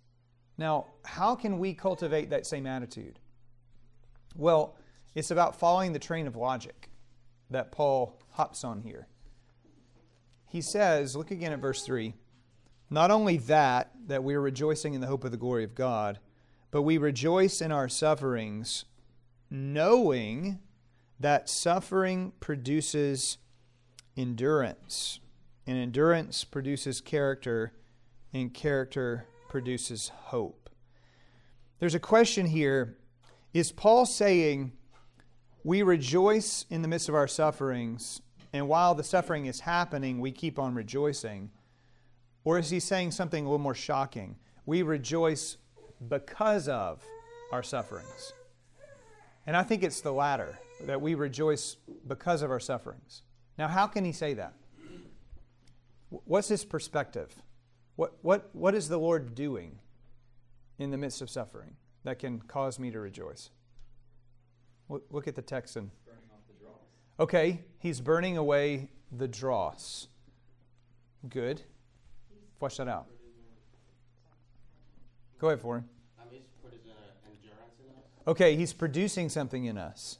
Now, 0.58 0.86
how 1.04 1.34
can 1.34 1.58
we 1.58 1.74
cultivate 1.74 2.30
that 2.30 2.46
same 2.46 2.66
attitude? 2.66 3.18
Well, 4.34 4.76
it's 5.14 5.30
about 5.30 5.58
following 5.58 5.92
the 5.92 5.98
train 5.98 6.26
of 6.26 6.36
logic 6.36 6.90
that 7.50 7.72
Paul 7.72 8.18
hops 8.30 8.64
on 8.64 8.80
here. 8.82 9.06
He 10.48 10.60
says, 10.60 11.16
look 11.16 11.30
again 11.30 11.52
at 11.52 11.58
verse 11.58 11.82
3 11.82 12.14
not 12.88 13.10
only 13.10 13.36
that, 13.38 13.90
that 14.06 14.22
we 14.22 14.34
are 14.34 14.40
rejoicing 14.40 14.94
in 14.94 15.00
the 15.00 15.06
hope 15.06 15.24
of 15.24 15.32
the 15.32 15.36
glory 15.36 15.64
of 15.64 15.74
God, 15.74 16.18
but 16.70 16.82
we 16.82 16.98
rejoice 16.98 17.60
in 17.60 17.72
our 17.72 17.88
sufferings, 17.88 18.84
knowing 19.50 20.60
that 21.18 21.48
suffering 21.48 22.32
produces 22.38 23.38
endurance, 24.16 25.20
and 25.66 25.76
endurance 25.76 26.44
produces 26.44 27.00
character, 27.00 27.72
and 28.32 28.54
character 28.54 29.26
produces 29.48 30.08
hope. 30.08 30.68
There's 31.78 31.94
a 31.94 32.00
question 32.00 32.46
here 32.46 32.96
Is 33.52 33.72
Paul 33.72 34.06
saying 34.06 34.72
we 35.64 35.82
rejoice 35.82 36.64
in 36.70 36.82
the 36.82 36.88
midst 36.88 37.08
of 37.08 37.14
our 37.14 37.28
sufferings, 37.28 38.20
and 38.52 38.68
while 38.68 38.94
the 38.94 39.04
suffering 39.04 39.46
is 39.46 39.60
happening, 39.60 40.20
we 40.20 40.32
keep 40.32 40.58
on 40.58 40.74
rejoicing? 40.74 41.50
Or 42.44 42.58
is 42.58 42.70
he 42.70 42.78
saying 42.78 43.10
something 43.10 43.44
a 43.44 43.48
little 43.48 43.58
more 43.58 43.74
shocking? 43.74 44.36
We 44.64 44.82
rejoice 44.82 45.56
because 46.08 46.68
of 46.68 47.02
our 47.52 47.62
sufferings. 47.62 48.32
And 49.46 49.56
I 49.56 49.62
think 49.62 49.82
it's 49.82 50.00
the 50.00 50.12
latter 50.12 50.58
that 50.82 51.00
we 51.00 51.14
rejoice 51.14 51.76
because 52.06 52.42
of 52.42 52.50
our 52.50 52.60
sufferings. 52.60 53.22
Now, 53.58 53.68
how 53.68 53.86
can 53.86 54.04
he 54.04 54.12
say 54.12 54.34
that? 54.34 54.54
What's 56.10 56.48
his 56.48 56.64
perspective? 56.64 57.34
What, 57.96 58.14
what, 58.22 58.50
what 58.54 58.74
is 58.74 58.88
the 58.88 58.98
Lord 58.98 59.34
doing 59.34 59.78
in 60.78 60.90
the 60.90 60.96
midst 60.96 61.22
of 61.22 61.30
suffering 61.30 61.76
that 62.04 62.18
can 62.18 62.40
cause 62.40 62.78
me 62.78 62.90
to 62.90 63.00
rejoice? 63.00 63.50
Look 64.88 65.26
at 65.26 65.34
the 65.34 65.42
text 65.42 65.76
and. 65.76 65.90
Okay, 67.18 67.62
he's 67.78 68.00
burning 68.00 68.36
away 68.36 68.90
the 69.10 69.26
dross. 69.26 70.08
Good. 71.28 71.62
Flesh 72.58 72.76
that 72.76 72.88
out. 72.88 73.06
Go 75.38 75.48
ahead, 75.48 75.60
Foreign. 75.60 75.84
Okay, 78.26 78.56
he's 78.56 78.72
producing 78.72 79.28
something 79.28 79.64
in 79.64 79.78
us 79.78 80.18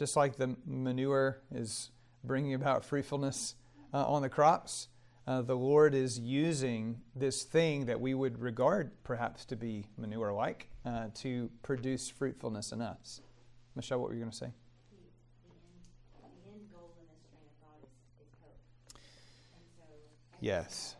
just 0.00 0.16
like 0.16 0.36
the 0.36 0.56
manure 0.64 1.42
is 1.54 1.90
bringing 2.24 2.54
about 2.54 2.86
fruitfulness 2.86 3.54
uh, 3.92 4.06
on 4.06 4.22
the 4.22 4.30
crops, 4.30 4.88
uh, 5.30 5.42
the 5.42 5.54
Lord 5.54 5.94
is 5.94 6.18
using 6.18 7.00
this 7.14 7.44
thing 7.44 7.86
that 7.86 8.00
we 8.00 8.14
would 8.14 8.40
regard 8.40 8.90
perhaps 9.04 9.44
to 9.44 9.54
be 9.54 9.86
manure 9.96 10.32
like 10.32 10.68
uh, 10.84 11.06
to 11.22 11.48
produce 11.62 12.08
fruitfulness 12.08 12.72
in 12.72 12.82
us. 12.82 13.20
Michelle, 13.76 14.00
what 14.00 14.08
were 14.08 14.14
you 14.14 14.20
going 14.22 14.32
to 14.32 14.36
say? 14.36 14.52
Yes. 20.40 20.96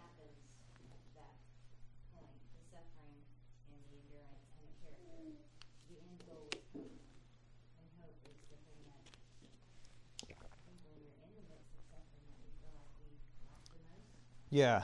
Yeah. 14.50 14.82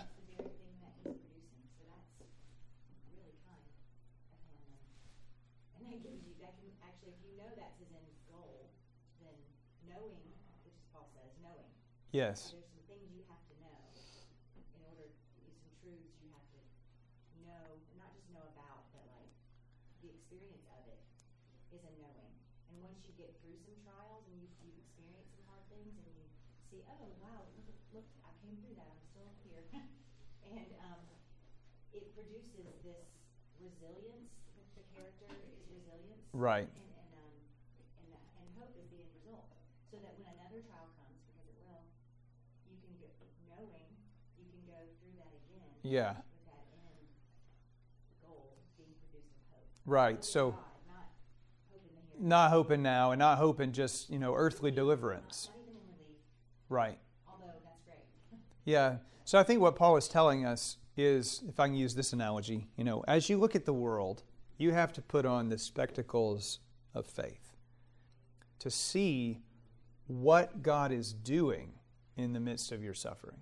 Yes. 12.17 12.57
There's 12.57 12.65
some 12.73 12.81
things 12.89 13.13
you 13.13 13.21
have 13.29 13.45
to 13.45 13.55
know 13.61 13.77
in 14.57 14.81
order, 14.89 15.05
some 15.37 15.69
truths 15.85 16.17
you 16.25 16.33
have 16.33 16.49
to 16.49 16.61
know, 17.45 17.77
not 18.01 18.09
just 18.17 18.25
know 18.33 18.41
about, 18.57 18.89
but 18.97 19.05
like 19.13 19.29
the 20.01 20.09
experience 20.17 20.65
of 20.73 20.81
it 20.89 20.97
is 21.77 21.85
a 21.85 21.93
knowing. 22.01 22.33
And 22.73 22.81
once 22.81 23.05
you 23.05 23.13
get 23.21 23.37
through 23.45 23.61
some 23.69 23.77
trials 23.85 24.25
and 24.33 24.41
you, 24.41 24.49
you've 24.65 24.81
experienced 24.81 25.29
some 25.37 25.45
hard 25.45 25.61
things 25.69 25.93
and 25.93 26.09
you 26.17 26.25
see, 26.73 26.81
oh 26.89 27.05
wow, 27.21 27.45
look, 27.69 27.77
look, 27.93 28.09
I 28.25 28.33
came 28.41 28.57
through 28.65 28.81
that. 28.81 28.97
I'm. 28.97 29.06
And 30.53 30.71
um, 30.87 31.03
it 31.93 32.13
produces 32.15 32.71
this 32.85 33.03
resilience. 33.59 34.31
The 34.77 34.85
character 34.93 35.27
is 35.33 35.59
resilience. 35.73 36.23
Right. 36.33 36.69
And, 36.69 36.93
and, 36.95 37.11
um, 37.17 37.35
and, 38.05 38.09
uh, 38.13 38.41
and 38.41 38.47
hope 38.61 38.73
is 38.77 38.87
the 38.93 39.01
end 39.01 39.13
result. 39.19 39.49
So 39.91 39.97
that 40.05 40.15
when 40.21 40.29
another 40.37 40.61
trial 40.69 40.89
comes, 41.01 41.17
because 41.25 41.49
it 41.49 41.57
will, 41.65 41.83
you 42.69 42.77
can 42.85 42.93
go 43.01 43.09
knowing 43.49 43.73
you 44.37 44.45
can 44.53 44.63
go 44.69 44.79
through 45.01 45.17
that 45.17 45.33
again. 45.33 45.65
Yeah. 45.83 46.13
With 46.21 46.47
that 46.53 46.65
end 46.77 47.09
goal 48.21 48.61
being 48.77 48.93
produced 49.01 49.33
of 49.33 49.47
hope. 49.57 49.69
Right. 49.89 50.21
So. 50.25 50.53
God, 50.53 50.61
not 50.89 51.09
hoping. 51.73 52.29
Not 52.29 52.51
hoping 52.51 52.83
now, 52.83 53.13
and 53.13 53.19
not 53.19 53.39
hoping 53.39 53.73
just 53.73 54.11
you 54.11 54.19
know 54.19 54.35
earthly 54.35 54.71
deliverance. 54.71 55.49
Not 55.49 55.61
even 55.63 55.81
in 55.81 55.89
relief, 55.97 56.21
Right. 56.69 56.99
although 57.29 57.53
that's 57.65 57.81
great. 57.85 58.05
Yeah. 58.65 59.01
So 59.27 59.41
I 59.41 59.43
think 59.43 59.61
what 59.61 59.75
Paul 59.75 59.97
is 59.97 60.07
telling 60.07 60.47
us 60.47 60.77
is, 60.97 61.43
if 61.49 61.59
I 61.59 61.67
can 61.67 61.75
use 61.75 61.97
this 61.97 62.13
analogy, 62.13 62.69
you 62.77 62.85
know, 62.85 63.03
as 63.09 63.29
you 63.29 63.39
look 63.39 63.57
at 63.57 63.65
the 63.65 63.73
world, 63.73 64.23
you 64.57 64.71
have 64.71 64.93
to 64.93 65.03
put 65.03 65.27
on 65.27 65.49
the 65.49 65.59
spectacles 65.59 66.61
of 66.95 67.07
faith 67.07 67.57
to 68.61 68.71
see 68.71 69.41
what 70.07 70.63
God 70.63 70.93
is 70.93 71.13
doing 71.13 71.73
in 72.17 72.35
the 72.35 72.41
midst 72.41 72.71
of 72.71 72.85
your 72.85 72.95
suffering. 72.95 73.39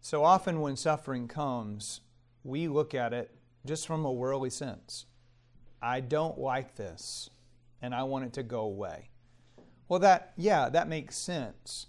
So 0.00 0.24
often 0.24 0.62
when 0.62 0.76
suffering 0.76 1.28
comes, 1.28 2.00
we 2.42 2.66
look 2.66 2.94
at 2.94 3.12
it 3.12 3.34
just 3.66 3.86
from 3.86 4.06
a 4.06 4.10
worldly 4.10 4.48
sense. 4.48 5.04
I 5.82 6.00
don't 6.00 6.38
like 6.38 6.74
this 6.76 7.28
and 7.82 7.94
I 7.94 8.04
want 8.04 8.24
it 8.24 8.32
to 8.32 8.42
go 8.42 8.60
away. 8.60 9.10
Well, 9.90 10.00
that, 10.00 10.32
yeah, 10.38 10.70
that 10.70 10.88
makes 10.88 11.18
sense. 11.18 11.88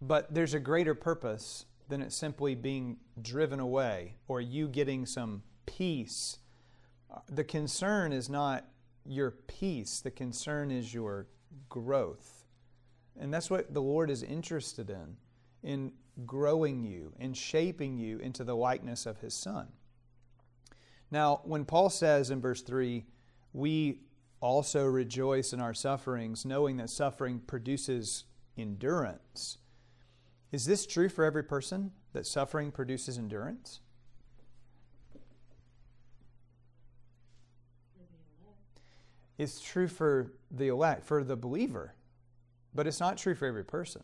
But 0.00 0.32
there's 0.32 0.54
a 0.54 0.60
greater 0.60 0.94
purpose 0.94 1.66
than 1.88 2.02
it 2.02 2.12
simply 2.12 2.54
being 2.54 2.96
driven 3.20 3.60
away 3.60 4.16
or 4.28 4.40
you 4.40 4.68
getting 4.68 5.06
some 5.06 5.42
peace. 5.66 6.38
Uh, 7.12 7.18
the 7.28 7.44
concern 7.44 8.12
is 8.12 8.28
not 8.28 8.64
your 9.04 9.30
peace, 9.30 10.00
the 10.00 10.10
concern 10.10 10.70
is 10.70 10.94
your 10.94 11.26
growth. 11.68 12.44
And 13.18 13.32
that's 13.32 13.50
what 13.50 13.74
the 13.74 13.82
Lord 13.82 14.10
is 14.10 14.22
interested 14.22 14.90
in, 14.90 15.16
in 15.62 15.92
growing 16.24 16.84
you 16.84 17.12
and 17.18 17.36
shaping 17.36 17.96
you 17.96 18.18
into 18.18 18.44
the 18.44 18.56
likeness 18.56 19.06
of 19.06 19.18
His 19.20 19.34
Son. 19.34 19.68
Now, 21.10 21.42
when 21.44 21.64
Paul 21.64 21.90
says 21.90 22.30
in 22.30 22.40
verse 22.40 22.62
3, 22.62 23.04
we 23.52 24.00
also 24.40 24.84
rejoice 24.86 25.52
in 25.52 25.60
our 25.60 25.74
sufferings, 25.74 26.44
knowing 26.44 26.78
that 26.78 26.90
suffering 26.90 27.38
produces 27.38 28.24
endurance. 28.56 29.58
Is 30.52 30.66
this 30.66 30.86
true 30.86 31.08
for 31.08 31.24
every 31.24 31.42
person, 31.42 31.92
that 32.12 32.26
suffering 32.26 32.70
produces 32.70 33.16
endurance? 33.16 33.80
It's 39.38 39.60
true 39.60 39.88
for 39.88 40.30
the 40.50 40.68
elect, 40.68 41.04
for 41.04 41.24
the 41.24 41.36
believer, 41.36 41.94
but 42.74 42.86
it's 42.86 43.00
not 43.00 43.16
true 43.16 43.34
for 43.34 43.46
every 43.46 43.64
person. 43.64 44.02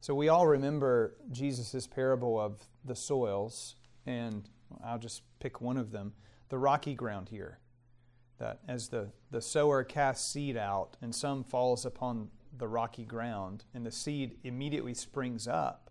So 0.00 0.14
we 0.14 0.28
all 0.28 0.46
remember 0.46 1.16
Jesus' 1.32 1.86
parable 1.86 2.38
of 2.38 2.62
the 2.84 2.94
soils, 2.94 3.74
and 4.04 4.48
I'll 4.84 4.98
just 4.98 5.22
pick 5.40 5.60
one 5.60 5.78
of 5.78 5.90
them 5.90 6.12
the 6.50 6.58
rocky 6.58 6.94
ground 6.94 7.30
here. 7.30 7.58
That 8.38 8.60
as 8.68 8.88
the, 8.88 9.08
the 9.30 9.40
sower 9.40 9.82
casts 9.82 10.30
seed 10.30 10.56
out, 10.56 10.96
and 11.00 11.14
some 11.14 11.42
falls 11.42 11.86
upon 11.86 12.28
the 12.58 12.68
rocky 12.68 13.04
ground, 13.04 13.64
and 13.74 13.84
the 13.84 13.90
seed 13.90 14.38
immediately 14.44 14.94
springs 14.94 15.46
up. 15.46 15.90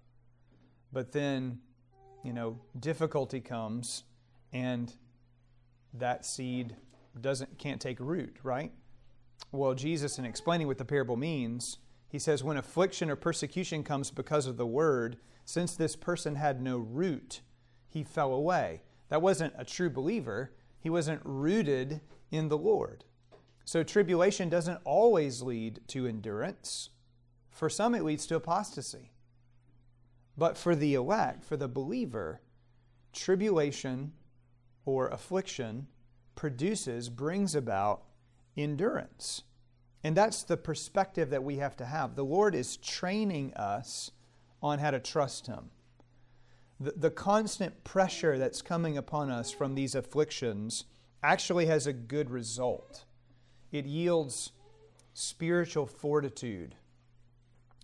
But 0.92 1.12
then, 1.12 1.60
you 2.24 2.34
know, 2.34 2.60
difficulty 2.80 3.42
comes, 3.42 4.04
and 4.54 4.94
that 5.94 6.26
seed 6.26 6.76
doesn't 7.20 7.58
can't 7.58 7.82
take 7.82 8.00
root, 8.00 8.38
right? 8.44 8.72
Well, 9.52 9.74
Jesus, 9.74 10.18
in 10.18 10.26
explaining 10.26 10.68
what 10.68 10.78
the 10.78 10.86
parable 10.86 11.18
means, 11.18 11.78
he 12.08 12.20
says, 12.20 12.44
when 12.44 12.58
affliction 12.58 13.10
or 13.10 13.16
persecution 13.16 13.84
comes 13.84 14.12
because 14.12 14.48
of 14.48 14.58
the 14.58 14.66
word, 14.66 15.18
since 15.44 15.76
this 15.76 15.96
person 15.96 16.36
had 16.36 16.62
no 16.62 16.78
root, 16.78 17.42
he 17.88 18.04
fell 18.04 18.34
away. 18.34 18.82
That 19.10 19.22
wasn't 19.22 19.54
a 19.58 19.66
true 19.66 19.90
believer. 19.90 20.52
He 20.80 20.90
wasn't 20.90 21.22
rooted 21.24 22.02
in 22.32 22.50
the 22.50 22.58
Lord. 22.58 23.06
So 23.66 23.82
tribulation 23.82 24.48
doesn't 24.48 24.80
always 24.86 25.42
lead 25.42 25.82
to 25.88 26.06
endurance. 26.06 26.92
For 27.50 27.68
some, 27.70 27.96
it 27.96 28.04
leads 28.04 28.28
to 28.28 28.36
apostasy. 28.36 29.12
But 30.38 30.56
for 30.58 30.76
the 30.76 30.94
elect, 30.94 31.44
for 31.44 31.58
the 31.58 31.68
believer, 31.68 32.42
tribulation 33.12 34.14
or 34.86 35.08
affliction 35.08 35.88
produces, 36.36 37.10
brings 37.10 37.56
about 37.56 38.04
endurance. 38.56 39.42
And 40.04 40.16
that's 40.16 40.44
the 40.44 40.58
perspective 40.58 41.32
that 41.32 41.44
we 41.44 41.56
have 41.56 41.76
to 41.78 41.86
have. 41.86 42.16
The 42.16 42.24
Lord 42.24 42.54
is 42.54 42.78
training 42.78 43.54
us 43.56 44.12
on 44.62 44.78
how 44.78 44.92
to 44.92 45.00
trust 45.00 45.48
Him. 45.48 45.72
The, 46.80 46.94
the 46.96 47.10
constant 47.10 47.84
pressure 47.84 48.38
that's 48.38 48.62
coming 48.62 48.98
upon 48.98 49.32
us 49.32 49.52
from 49.52 49.74
these 49.74 49.96
afflictions 49.96 50.84
actually 51.24 51.66
has 51.66 51.88
a 51.88 51.94
good 51.94 52.30
result. 52.30 53.06
It 53.76 53.86
yields 53.86 54.54
spiritual 55.14 55.86
fortitude. 55.86 56.76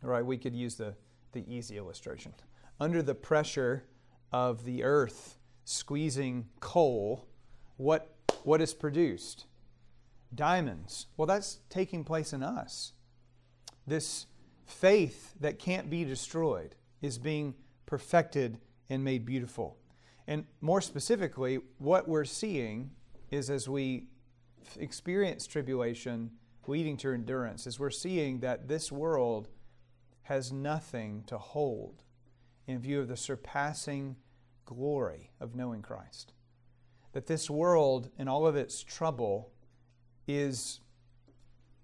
All 0.01 0.09
right, 0.09 0.25
we 0.25 0.37
could 0.37 0.55
use 0.55 0.75
the, 0.75 0.95
the 1.33 1.43
easy 1.53 1.77
illustration. 1.77 2.33
Under 2.79 3.01
the 3.01 3.13
pressure 3.13 3.83
of 4.31 4.63
the 4.63 4.85
earth 4.85 5.37
squeezing 5.65 6.47
coal, 6.61 7.27
what 7.75 8.15
what 8.43 8.61
is 8.61 8.73
produced? 8.73 9.47
Diamonds. 10.33 11.07
Well, 11.17 11.25
that's 11.25 11.59
taking 11.69 12.05
place 12.05 12.31
in 12.31 12.41
us. 12.41 12.93
This 13.85 14.27
faith 14.65 15.33
that 15.41 15.59
can't 15.59 15.89
be 15.89 16.05
destroyed 16.05 16.73
is 17.01 17.17
being 17.17 17.53
perfected 17.85 18.59
and 18.89 19.03
made 19.03 19.25
beautiful. 19.25 19.75
And 20.25 20.45
more 20.61 20.79
specifically, 20.79 21.59
what 21.79 22.07
we're 22.07 22.23
seeing 22.23 22.91
is 23.29 23.49
as 23.49 23.67
we 23.67 24.07
experience 24.77 25.47
tribulation 25.47 26.31
leading 26.67 26.97
to 26.97 27.11
endurance, 27.11 27.65
is 27.65 27.79
we're 27.79 27.89
seeing 27.89 28.39
that 28.39 28.67
this 28.67 28.91
world 28.91 29.49
has 30.23 30.51
nothing 30.51 31.23
to 31.27 31.37
hold 31.37 32.03
in 32.67 32.79
view 32.79 32.99
of 32.99 33.07
the 33.07 33.17
surpassing 33.17 34.15
glory 34.65 35.31
of 35.39 35.55
knowing 35.55 35.81
Christ 35.81 36.33
that 37.13 37.27
this 37.27 37.49
world 37.49 38.09
and 38.17 38.29
all 38.29 38.47
of 38.47 38.55
its 38.55 38.83
trouble 38.83 39.51
is 40.27 40.79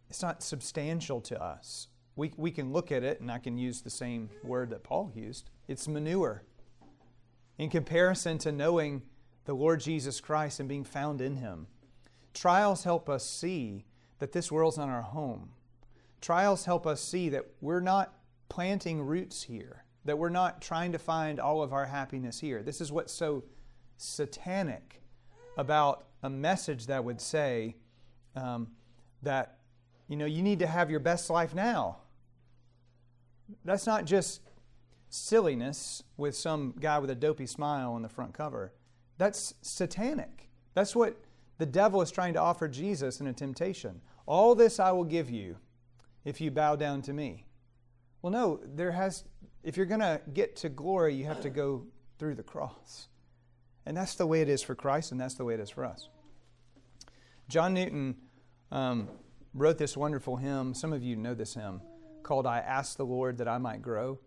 it's 0.10 0.22
not 0.22 0.42
substantial 0.42 1.20
to 1.22 1.42
us. 1.42 1.88
We, 2.16 2.32
we 2.38 2.52
can 2.52 2.72
look 2.72 2.92
at 2.92 3.04
it, 3.04 3.20
and 3.20 3.30
I 3.32 3.40
can 3.40 3.58
use 3.58 3.82
the 3.82 3.90
same 3.90 4.30
word 4.42 4.70
that 4.70 4.84
Paul 4.84 5.12
used. 5.14 5.50
It's 5.68 5.88
manure. 5.88 6.44
In 7.58 7.70
comparison 7.70 8.38
to 8.40 8.52
knowing 8.52 9.02
the 9.46 9.54
Lord 9.54 9.82
Jesus 9.82 10.22
Christ 10.22 10.60
and 10.60 10.70
being 10.70 10.86
found 10.86 11.20
in 11.20 11.36
Him, 11.36 11.68
trials 12.38 12.84
help 12.84 13.10
us 13.10 13.28
see 13.28 13.84
that 14.20 14.32
this 14.32 14.52
world's 14.52 14.78
not 14.78 14.90
our 14.90 15.02
home. 15.02 15.50
Trials 16.22 16.66
help 16.66 16.86
us 16.86 17.02
see 17.02 17.30
that 17.30 17.46
we're 17.62 17.80
not 17.80 18.14
planting 18.48 19.02
roots 19.02 19.44
here, 19.44 19.84
that 20.06 20.20
we're 20.20 20.30
not 20.30 20.62
trying 20.62 20.92
to 20.92 21.00
find 21.00 21.40
all 21.40 21.64
of 21.64 21.74
our 21.74 21.88
happiness 21.88 22.40
here. 22.40 22.62
This 22.62 22.80
is 22.80 22.92
what's 22.92 23.12
so 23.12 23.44
satanic 23.98 25.02
about 25.58 26.06
a 26.22 26.30
message 26.30 26.86
that 26.88 27.04
would 27.04 27.20
say 27.20 27.76
um, 28.36 28.68
that, 29.24 29.58
you 30.08 30.16
know, 30.16 30.26
you 30.26 30.44
need 30.44 30.60
to 30.60 30.68
have 30.68 30.92
your 30.92 31.00
best 31.00 31.32
life 31.32 31.56
now. 31.56 31.98
That's 33.66 33.88
not 33.88 34.06
just 34.06 34.42
silliness 35.10 36.04
with 36.18 36.36
some 36.36 36.76
guy 36.80 37.00
with 37.00 37.10
a 37.10 37.16
dopey 37.16 37.48
smile 37.48 37.94
on 37.94 38.04
the 38.04 38.10
front 38.10 38.34
cover. 38.34 38.74
That's 39.18 39.56
satanic. 39.62 40.50
That's 40.76 40.96
what 40.96 41.18
the 41.58 41.66
devil 41.66 42.02
is 42.02 42.12
trying 42.12 42.34
to 42.34 42.42
offer 42.42 42.68
Jesus 42.68 43.20
in 43.20 43.28
a 43.28 43.34
temptation. 43.34 44.02
All 44.26 44.56
this 44.56 44.80
I 44.80 44.92
will 44.92 45.04
give 45.04 45.30
you 45.30 45.58
if 46.26 46.42
you 46.42 46.52
bow 46.52 46.76
down 46.76 47.02
to 47.04 47.14
me. 47.14 47.46
Well, 48.22 48.32
no, 48.32 48.60
there 48.64 48.92
has, 48.92 49.24
if 49.64 49.78
you're 49.78 49.86
going 49.86 50.02
to 50.02 50.22
get 50.34 50.56
to 50.58 50.70
glory, 50.70 51.16
you 51.16 51.26
have 51.26 51.42
to 51.42 51.50
go 51.50 51.86
through 52.20 52.36
the 52.36 52.44
cross. 52.44 53.08
And 53.86 53.96
that's 53.96 54.16
the 54.16 54.28
way 54.28 54.42
it 54.42 54.50
is 54.50 54.62
for 54.62 54.76
Christ, 54.76 55.12
and 55.12 55.22
that's 55.22 55.36
the 55.36 55.46
way 55.46 55.54
it 55.54 55.60
is 55.60 55.70
for 55.70 55.86
us. 55.86 56.10
John 57.48 57.74
Newton 57.74 58.16
um, 58.72 59.08
wrote 59.54 59.78
this 59.78 59.96
wonderful 59.96 60.36
hymn. 60.36 60.74
Some 60.74 60.92
of 60.92 61.02
you 61.02 61.16
know 61.16 61.34
this 61.34 61.54
hymn 61.54 61.82
called 62.24 62.46
I 62.46 62.60
Ask 62.60 62.98
the 62.98 63.06
Lord 63.06 63.38
That 63.38 63.48
I 63.48 63.58
Might 63.58 63.82
Grow. 63.82 64.20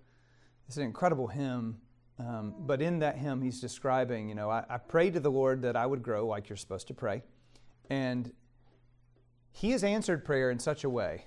It's 0.67 0.79
an 0.79 0.85
incredible 0.85 1.27
hymn. 1.27 1.77
Um, 2.21 2.55
but 2.59 2.83
in 2.83 2.99
that 2.99 3.17
hymn, 3.17 3.41
he's 3.41 3.61
describing, 3.61 4.29
you 4.29 4.35
know, 4.35 4.51
I, 4.51 4.65
I 4.69 4.77
prayed 4.77 5.15
to 5.15 5.21
the 5.21 5.31
Lord 5.31 5.63
that 5.63 5.75
I 5.75 5.87
would 5.87 6.03
grow 6.03 6.27
like 6.27 6.51
you're 6.51 6.57
supposed 6.57 6.87
to 6.89 6.95
pray. 6.95 7.23
And 7.89 8.31
he 9.53 9.71
has 9.71 9.83
answered 9.83 10.23
prayer 10.23 10.51
in 10.51 10.59
such 10.59 10.85
a 10.85 10.91
way 10.91 11.25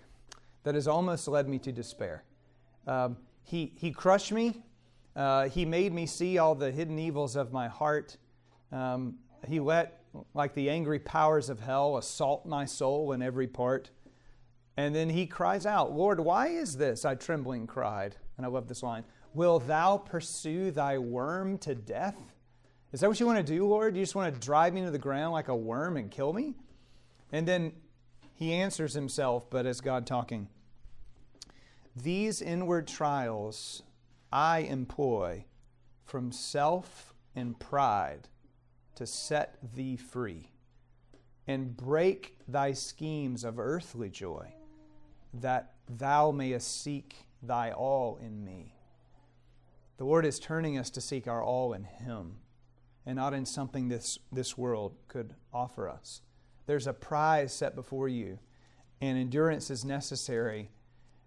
that 0.64 0.76
has 0.76 0.88
almost 0.88 1.28
led 1.28 1.50
me 1.50 1.58
to 1.60 1.72
despair. 1.72 2.24
Um, 2.86 3.18
he, 3.44 3.74
he 3.76 3.92
crushed 3.92 4.32
me. 4.32 4.62
Uh, 5.16 5.50
he 5.50 5.66
made 5.66 5.94
me 5.94 6.06
see 6.06 6.38
all 6.38 6.54
the 6.54 6.72
hidden 6.72 7.00
evils 7.00 7.36
of 7.36 7.52
my 7.52 7.68
heart. 7.68 8.18
Um, 8.72 9.16
he 9.48 9.60
let, 9.60 10.04
like 10.36 10.54
the 10.54 10.70
angry 10.70 11.00
powers 11.00 11.50
of 11.50 11.60
hell, 11.60 11.98
assault 11.98 12.46
my 12.46 12.66
soul 12.66 13.14
in 13.14 13.24
every 13.24 13.48
part. 13.48 13.90
And 14.78 14.94
then 14.94 15.10
he 15.10 15.26
cries 15.26 15.66
out, 15.66 15.92
Lord, 15.92 16.20
why 16.20 16.50
is 16.50 16.78
this? 16.78 17.04
I 17.04 17.16
trembling 17.16 17.66
cried. 17.66 18.16
And 18.38 18.46
I 18.46 18.50
love 18.50 18.68
this 18.68 18.84
line 18.84 19.04
Will 19.34 19.60
thou 19.60 19.98
pursue 19.98 20.72
thy 20.72 20.98
worm 20.98 21.58
to 21.60 21.74
death? 21.74 22.18
Is 22.92 23.00
that 23.00 23.10
what 23.10 23.20
you 23.20 23.26
want 23.26 23.46
to 23.46 23.54
do, 23.54 23.66
Lord? 23.68 23.96
You 23.96 24.04
just 24.04 24.16
want 24.16 24.34
to 24.34 24.40
drive 24.40 24.74
me 24.74 24.84
to 24.84 24.92
the 24.92 25.00
ground 25.00 25.34
like 25.34 25.48
a 25.48 25.56
worm 25.56 25.98
and 25.98 26.12
kill 26.12 26.32
me? 26.34 26.56
And 27.32 27.48
then 27.48 27.74
he 28.36 28.54
answers 28.54 28.94
himself, 28.94 29.50
but 29.50 29.66
as 29.66 29.82
God 29.82 30.06
talking, 30.06 30.48
These 31.96 32.42
inward 32.42 32.88
trials 32.88 33.82
I 34.32 34.60
employ 34.60 35.46
from 36.06 36.32
self 36.32 37.14
and 37.36 37.60
pride 37.60 38.28
to 38.96 39.08
set 39.08 39.58
thee 39.76 39.98
free 39.98 40.52
and 41.48 41.76
break 41.76 42.38
thy 42.48 42.74
schemes 42.74 43.44
of 43.44 43.60
earthly 43.60 44.10
joy, 44.10 44.54
that 45.34 45.74
thou 45.90 46.32
mayest 46.32 46.82
seek 46.82 47.16
thy 47.42 47.72
all 47.72 48.18
in 48.22 48.46
me. 48.46 48.76
The 50.04 50.10
Lord 50.10 50.26
is 50.26 50.38
turning 50.38 50.78
us 50.78 50.90
to 50.90 51.00
seek 51.00 51.30
our 51.30 51.42
all 51.42 51.72
in 51.72 51.86
Him 51.86 52.34
and 53.06 53.16
not 53.16 53.34
in 53.34 53.46
something 53.46 53.88
this, 53.88 54.20
this 54.34 54.58
world 54.58 54.98
could 55.08 55.34
offer 55.54 55.88
us. 55.88 56.20
There's 56.66 56.88
a 56.88 56.94
prize 56.94 57.54
set 57.54 57.74
before 57.74 58.10
you, 58.10 58.40
and 59.00 59.18
endurance 59.18 59.70
is 59.70 59.86
necessary 59.86 60.72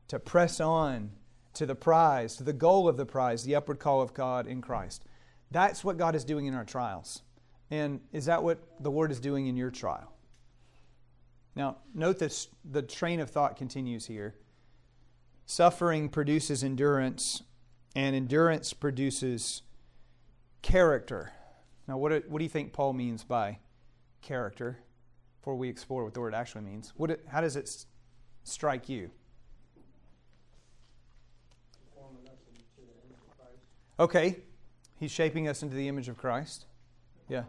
to 0.09 0.19
press 0.19 0.61
on 0.61 1.12
to 1.55 1.65
the 1.65 1.75
prize, 1.75 2.37
to 2.37 2.45
the 2.45 2.53
goal 2.53 2.87
of 2.87 2.99
the 2.99 3.07
prize, 3.07 3.45
the 3.45 3.55
upward 3.55 3.79
call 3.79 4.03
of 4.03 4.12
God 4.12 4.47
in 4.47 4.61
Christ. 4.61 5.05
That's 5.51 5.83
what 5.83 5.97
God 5.97 6.15
is 6.15 6.27
doing 6.27 6.45
in 6.45 6.53
our 6.53 6.67
trials. 6.67 7.23
And 7.71 8.01
is 8.12 8.27
that 8.27 8.43
what 8.43 8.59
the 8.79 8.91
Lord 8.91 9.11
is 9.11 9.21
doing 9.21 9.47
in 9.47 9.57
your 9.57 9.71
trial? 9.71 10.12
Now, 11.55 11.79
note 11.95 12.19
this 12.19 12.49
the 12.62 12.83
train 12.83 13.21
of 13.21 13.31
thought 13.31 13.57
continues 13.57 14.05
here. 14.05 14.35
suffering 15.47 16.11
produces 16.11 16.62
endurance, 16.62 17.43
and 17.96 18.14
endurance 18.14 18.72
produces 18.72 19.62
character. 20.62 21.32
Now, 21.88 21.96
what 21.96 22.11
do, 22.11 22.22
what 22.28 22.38
do 22.38 22.44
you 22.44 22.50
think 22.50 22.72
Paul 22.72 22.92
means 22.92 23.24
by 23.24 23.59
character? 24.20 24.78
Before 25.40 25.56
we 25.56 25.68
explore 25.68 26.04
what 26.04 26.12
the 26.12 26.20
word 26.20 26.35
actually 26.35 26.62
means, 26.62 26.92
what 26.96 27.11
it, 27.11 27.24
how 27.28 27.40
does 27.40 27.56
it 27.56 27.64
s- 27.64 27.87
strike 28.44 28.88
you? 28.88 29.11
Okay, 33.98 34.37
he's 35.00 35.11
shaping 35.11 35.48
us 35.48 35.62
into 35.62 35.74
the 35.74 35.88
image 35.88 36.09
of 36.11 36.18
Christ. 36.18 36.66
Yeah. 37.30 37.44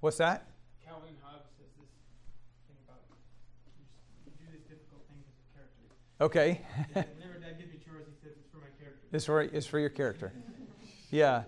What's 0.00 0.18
that? 0.18 0.44
Calvin 0.84 1.16
Hobbes 1.24 1.48
says 1.56 1.72
this 1.80 1.88
thing 2.68 2.76
about 2.84 3.00
you, 3.08 4.32
do 4.36 4.44
this 4.52 4.60
difficult 4.68 5.00
thing 5.08 5.16
because 5.24 5.40
of 5.40 5.48
character. 5.56 5.88
Okay. 6.20 6.60
He 6.88 6.92
said, 6.92 7.08
Whenever 7.16 7.40
Dad 7.40 7.56
gives 7.56 7.72
me 7.72 7.80
chores, 7.80 8.04
he 8.04 8.12
says 8.20 8.36
it's 8.36 8.52
for 8.52 8.60
my 8.60 8.68
character. 8.76 8.99
It's 9.12 9.24
for, 9.24 9.40
it's 9.40 9.66
for 9.66 9.78
your 9.78 9.90
character. 9.90 10.32
Yeah. 11.10 11.44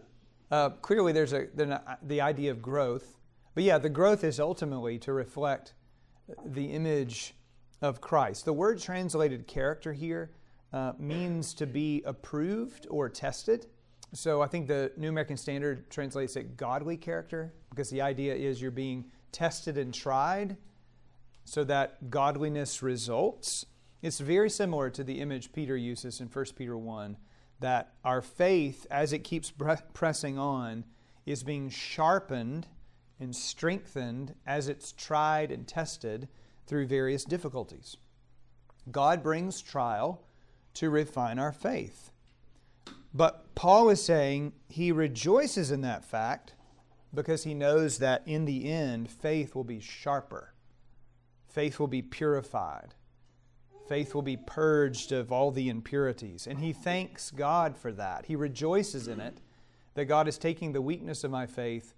Uh, 0.51 0.71
clearly, 0.71 1.13
there's 1.13 1.33
a 1.33 1.47
there's 1.55 1.79
the 2.03 2.21
idea 2.21 2.51
of 2.51 2.61
growth. 2.61 3.19
But 3.55 3.65
yeah, 3.65 3.79
the 3.79 3.89
growth 3.89 4.25
is 4.25 4.41
ultimately 4.41 4.99
to 5.01 5.13
reflect 5.13 5.75
the 6.45 6.67
image 6.67 7.35
of 7.81 8.01
Christ. 8.01 8.45
The 8.45 8.53
word 8.53 8.81
translated 8.81 9.47
character 9.47 9.93
here 9.93 10.31
uh, 10.73 10.93
means 10.99 11.55
to 11.55 11.67
be 11.67 12.03
approved 12.05 12.87
or 12.91 13.09
tested. 13.09 13.67
So 14.15 14.43
I 14.43 14.47
think 14.47 14.69
the 14.69 14.93
New 14.97 15.09
American 15.09 15.37
Standard 15.37 15.91
translates 15.91 16.37
it 16.37 16.57
godly 16.57 16.97
character 16.97 17.53
because 17.71 17.91
the 17.91 18.03
idea 18.03 18.35
is 18.35 18.61
you're 18.61 18.71
being 18.71 19.07
tested 19.33 19.79
and 19.79 19.93
tried 19.93 20.57
so 21.45 21.65
that 21.65 22.11
godliness 22.11 22.83
results. 22.83 23.67
It's 24.03 24.21
very 24.21 24.51
similar 24.51 24.91
to 24.91 25.05
the 25.05 25.21
image 25.21 25.53
Peter 25.53 25.77
uses 25.77 26.21
in 26.21 26.29
1 26.29 26.45
Peter 26.57 26.77
1 26.77 27.17
that 27.63 27.95
our 28.05 28.21
faith, 28.21 28.87
as 28.91 29.13
it 29.13 29.25
keeps 29.25 29.51
bre- 29.51 29.75
pressing 29.95 30.39
on, 30.39 30.85
is 31.25 31.43
being 31.43 31.71
sharpened 31.71 32.67
and 33.19 33.35
strengthened 33.35 34.35
as 34.47 34.69
it's 34.69 34.93
tried 34.93 35.51
and 35.51 35.67
tested 35.67 36.29
through 36.67 36.87
various 36.87 37.25
difficulties. 37.25 37.97
God 38.91 39.23
brings 39.23 39.63
trial 39.63 40.25
to 40.75 40.91
refine 40.91 41.39
our 41.39 41.53
faith. 41.53 42.11
But 43.15 43.55
Paul 43.55 43.91
is 43.91 44.03
saying 44.03 44.53
he 44.69 44.91
rejoices 44.91 45.71
in 45.71 45.83
that 45.83 46.05
fact 46.05 46.55
because 47.15 47.45
he 47.45 47.55
knows 47.55 47.99
that 47.99 48.23
in 48.27 48.45
the 48.45 48.71
end, 48.71 49.11
faith 49.11 49.55
will 49.55 49.65
be 49.65 49.81
sharper, 49.81 50.55
faith 51.47 51.79
will 51.79 51.89
be 51.89 52.03
purified, 52.03 52.95
faith 53.93 54.15
will 54.15 54.23
be 54.23 54.39
purged 54.39 55.13
of 55.13 55.31
all 55.31 55.51
the 55.51 55.69
impurities. 55.69 56.47
And 56.47 56.59
he 56.61 56.73
thanks 56.73 57.31
God 57.31 57.77
for 57.77 57.93
that. 57.93 58.25
He 58.25 58.37
rejoices 58.37 59.07
in 59.07 59.21
it 59.21 59.43
that 59.93 60.07
God 60.07 60.27
is 60.29 60.39
taking 60.39 60.73
the 60.73 60.81
weakness 60.81 61.25
of 61.25 61.31
my 61.31 61.45
faith 61.45 61.93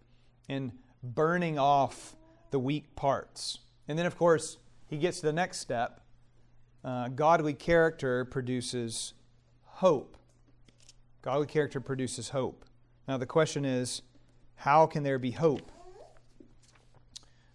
and 0.49 0.73
burning 1.05 1.57
off 1.57 2.17
the 2.51 2.59
weak 2.59 2.97
parts. 2.97 3.61
And 3.87 3.97
then, 3.97 4.07
of 4.07 4.19
course, 4.19 4.59
he 4.89 4.97
gets 4.99 5.21
to 5.21 5.27
the 5.27 5.33
next 5.33 5.59
step. 5.59 6.01
Uh, 6.83 7.11
godly 7.11 7.55
character 7.55 8.25
produces 8.25 9.15
hope. 9.63 10.17
Godly 11.23 11.47
character 11.47 11.81
produces 11.81 12.31
hope. 12.31 12.65
Now, 13.07 13.19
the 13.19 13.27
question 13.27 13.65
is 13.65 14.03
how 14.57 14.87
can 14.87 15.05
there 15.05 15.21
be 15.21 15.31
hope? 15.31 15.71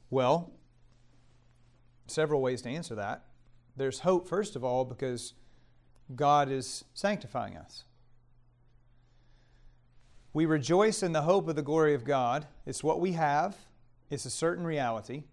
Well, 0.10 0.54
several 2.08 2.42
ways 2.42 2.62
to 2.62 2.70
answer 2.70 2.96
that. 2.96 3.26
There's 3.80 4.00
hope, 4.00 4.28
first 4.28 4.58
of 4.58 4.64
all, 4.66 4.84
because 4.84 5.34
God 6.14 6.52
is 6.52 6.84
sanctifying 6.94 7.56
us. 7.56 7.86
We 10.34 10.46
rejoice 10.46 11.02
in 11.02 11.14
the 11.14 11.22
hope 11.22 11.48
of 11.48 11.56
the 11.56 11.62
glory 11.62 11.94
of 11.94 12.04
God. 12.04 12.46
It's 12.66 12.84
what 12.84 13.00
we 13.00 13.14
have, 13.14 13.56
it's 14.10 14.26
a 14.26 14.30
certain 14.30 14.66
reality. 14.66 15.24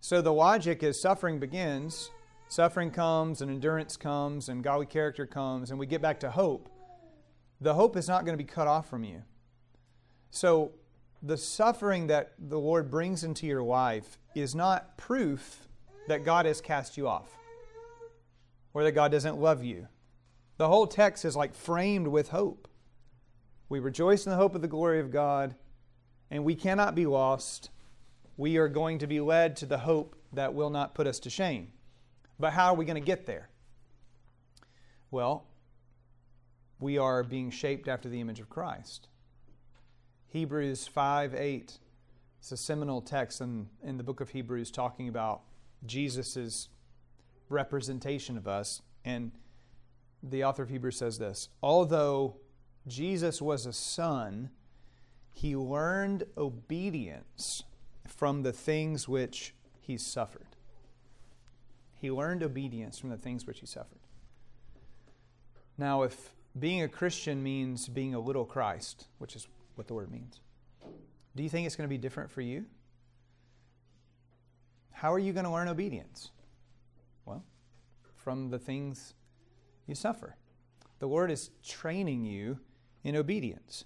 So 0.00 0.22
the 0.22 0.32
logic 0.32 0.82
is 0.82 0.98
suffering 0.98 1.38
begins, 1.38 2.10
suffering 2.48 2.90
comes, 2.90 3.42
and 3.42 3.50
endurance 3.50 3.94
comes, 3.94 4.48
and 4.48 4.64
godly 4.64 4.86
character 4.86 5.26
comes, 5.26 5.70
and 5.70 5.78
we 5.78 5.84
get 5.86 6.00
back 6.00 6.18
to 6.20 6.30
hope. 6.30 6.70
The 7.60 7.74
hope 7.74 7.94
is 7.94 8.08
not 8.08 8.24
going 8.24 8.38
to 8.38 8.42
be 8.42 8.50
cut 8.50 8.68
off 8.68 8.88
from 8.88 9.04
you. 9.04 9.22
So 10.30 10.72
the 11.22 11.36
suffering 11.36 12.06
that 12.06 12.32
the 12.38 12.58
Lord 12.58 12.90
brings 12.90 13.22
into 13.22 13.46
your 13.46 13.62
life 13.62 14.16
is 14.34 14.54
not 14.54 14.96
proof 14.96 15.68
that 16.08 16.24
God 16.24 16.46
has 16.46 16.62
cast 16.62 16.96
you 16.96 17.06
off 17.06 17.36
or 18.72 18.84
that 18.84 18.92
God 18.92 19.10
doesn't 19.10 19.40
love 19.40 19.64
you. 19.64 19.88
The 20.56 20.68
whole 20.68 20.86
text 20.86 21.24
is 21.24 21.36
like 21.36 21.54
framed 21.54 22.08
with 22.08 22.28
hope. 22.28 22.68
We 23.68 23.78
rejoice 23.78 24.26
in 24.26 24.30
the 24.30 24.36
hope 24.36 24.54
of 24.54 24.62
the 24.62 24.68
glory 24.68 25.00
of 25.00 25.10
God, 25.10 25.54
and 26.30 26.44
we 26.44 26.54
cannot 26.54 26.94
be 26.94 27.06
lost. 27.06 27.70
We 28.36 28.56
are 28.56 28.68
going 28.68 28.98
to 28.98 29.06
be 29.06 29.20
led 29.20 29.56
to 29.56 29.66
the 29.66 29.78
hope 29.78 30.16
that 30.32 30.54
will 30.54 30.70
not 30.70 30.94
put 30.94 31.06
us 31.06 31.18
to 31.20 31.30
shame. 31.30 31.72
But 32.38 32.52
how 32.52 32.72
are 32.72 32.76
we 32.76 32.84
going 32.84 33.00
to 33.00 33.06
get 33.06 33.26
there? 33.26 33.48
Well, 35.10 35.44
we 36.78 36.98
are 36.98 37.22
being 37.22 37.50
shaped 37.50 37.88
after 37.88 38.08
the 38.08 38.20
image 38.20 38.40
of 38.40 38.48
Christ. 38.48 39.08
Hebrews 40.28 40.86
5 40.86 41.34
8. 41.34 41.78
It's 42.38 42.52
a 42.52 42.56
seminal 42.56 43.02
text 43.02 43.40
in, 43.40 43.68
in 43.82 43.98
the 43.98 44.02
book 44.02 44.20
of 44.20 44.30
Hebrews 44.30 44.70
talking 44.70 45.08
about 45.08 45.42
Jesus' 45.84 46.68
representation 47.50 48.38
of 48.38 48.48
us. 48.48 48.80
And 49.04 49.32
the 50.22 50.44
author 50.44 50.62
of 50.62 50.70
Hebrews 50.70 50.96
says 50.96 51.18
this 51.18 51.48
Although 51.62 52.36
Jesus 52.86 53.42
was 53.42 53.66
a 53.66 53.72
son, 53.72 54.50
he 55.32 55.54
learned 55.54 56.24
obedience 56.36 57.64
from 58.06 58.42
the 58.42 58.52
things 58.52 59.08
which 59.08 59.54
he 59.80 59.96
suffered. 59.96 60.56
He 61.94 62.10
learned 62.10 62.42
obedience 62.42 62.98
from 62.98 63.10
the 63.10 63.16
things 63.16 63.46
which 63.46 63.60
he 63.60 63.66
suffered. 63.66 64.00
Now, 65.76 66.02
if 66.02 66.34
being 66.58 66.82
a 66.82 66.88
Christian 66.88 67.42
means 67.42 67.88
being 67.88 68.14
a 68.14 68.20
little 68.20 68.44
Christ, 68.44 69.06
which 69.18 69.36
is 69.36 69.46
what 69.74 69.86
the 69.86 69.94
word 69.94 70.10
means, 70.10 70.40
do 71.36 71.42
you 71.42 71.48
think 71.48 71.66
it's 71.66 71.76
going 71.76 71.88
to 71.88 71.92
be 71.92 71.98
different 71.98 72.30
for 72.30 72.40
you? 72.40 72.64
How 74.90 75.12
are 75.12 75.18
you 75.18 75.32
going 75.32 75.44
to 75.44 75.50
learn 75.50 75.68
obedience? 75.68 76.30
From 78.30 78.50
the 78.50 78.60
things 78.60 79.14
you 79.88 79.96
suffer. 79.96 80.36
The 81.00 81.08
Lord 81.08 81.32
is 81.32 81.50
training 81.64 82.26
you 82.26 82.60
in 83.02 83.16
obedience. 83.16 83.84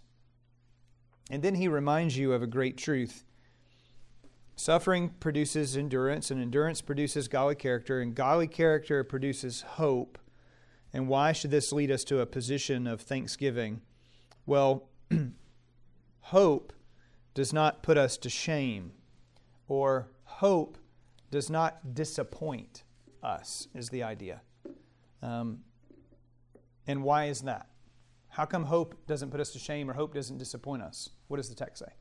And 1.30 1.42
then 1.42 1.54
he 1.54 1.66
reminds 1.66 2.18
you 2.18 2.34
of 2.34 2.42
a 2.42 2.46
great 2.46 2.76
truth. 2.76 3.24
Suffering 4.54 5.14
produces 5.18 5.78
endurance, 5.78 6.30
and 6.30 6.42
endurance 6.42 6.82
produces 6.82 7.26
godly 7.26 7.54
character, 7.54 8.02
and 8.02 8.14
godly 8.14 8.46
character 8.46 9.02
produces 9.02 9.62
hope. 9.62 10.18
And 10.92 11.08
why 11.08 11.32
should 11.32 11.50
this 11.50 11.72
lead 11.72 11.90
us 11.90 12.04
to 12.04 12.20
a 12.20 12.26
position 12.26 12.86
of 12.86 13.00
thanksgiving? 13.00 13.80
Well, 14.44 14.90
hope 16.20 16.74
does 17.32 17.54
not 17.54 17.82
put 17.82 17.96
us 17.96 18.18
to 18.18 18.28
shame, 18.28 18.92
or 19.68 20.10
hope 20.24 20.76
does 21.30 21.48
not 21.48 21.94
disappoint 21.94 22.84
us, 23.24 23.68
is 23.74 23.88
the 23.88 24.02
idea. 24.02 24.42
Um, 25.22 25.60
and 26.86 27.02
why 27.02 27.26
is 27.26 27.42
that? 27.42 27.68
How 28.28 28.44
come 28.44 28.64
hope 28.64 29.06
doesn't 29.06 29.30
put 29.30 29.40
us 29.40 29.50
to 29.52 29.58
shame 29.58 29.88
or 29.88 29.94
hope 29.94 30.14
doesn't 30.14 30.38
disappoint 30.38 30.82
us? 30.82 31.10
What 31.28 31.38
does 31.38 31.48
the 31.48 31.54
text 31.54 31.84
say? 31.84 31.92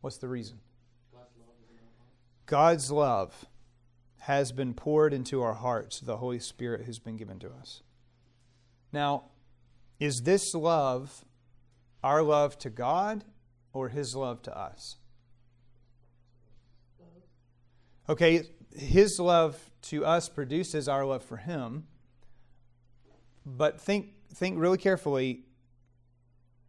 What's 0.00 0.16
the 0.16 0.28
reason? 0.28 0.58
God's 2.46 2.90
love 2.90 3.46
has 4.18 4.52
been 4.52 4.74
poured 4.74 5.12
into 5.12 5.42
our 5.42 5.54
hearts, 5.54 6.00
the 6.00 6.16
Holy 6.16 6.38
Spirit 6.38 6.82
who's 6.84 6.98
been 6.98 7.16
given 7.16 7.38
to 7.38 7.50
us. 7.50 7.82
Now, 8.92 9.24
is 9.98 10.22
this 10.22 10.54
love 10.54 11.24
our 12.02 12.22
love 12.22 12.58
to 12.58 12.70
God 12.70 13.24
or 13.72 13.88
His 13.88 14.16
love 14.16 14.42
to 14.42 14.58
us? 14.58 14.96
Okay, 18.08 18.48
His 18.74 19.18
love 19.20 19.70
to 19.82 20.04
us 20.04 20.28
produces 20.28 20.88
our 20.88 21.04
love 21.04 21.22
for 21.22 21.36
Him. 21.36 21.84
But 23.44 23.80
think, 23.80 24.10
think 24.32 24.58
really 24.58 24.78
carefully 24.78 25.44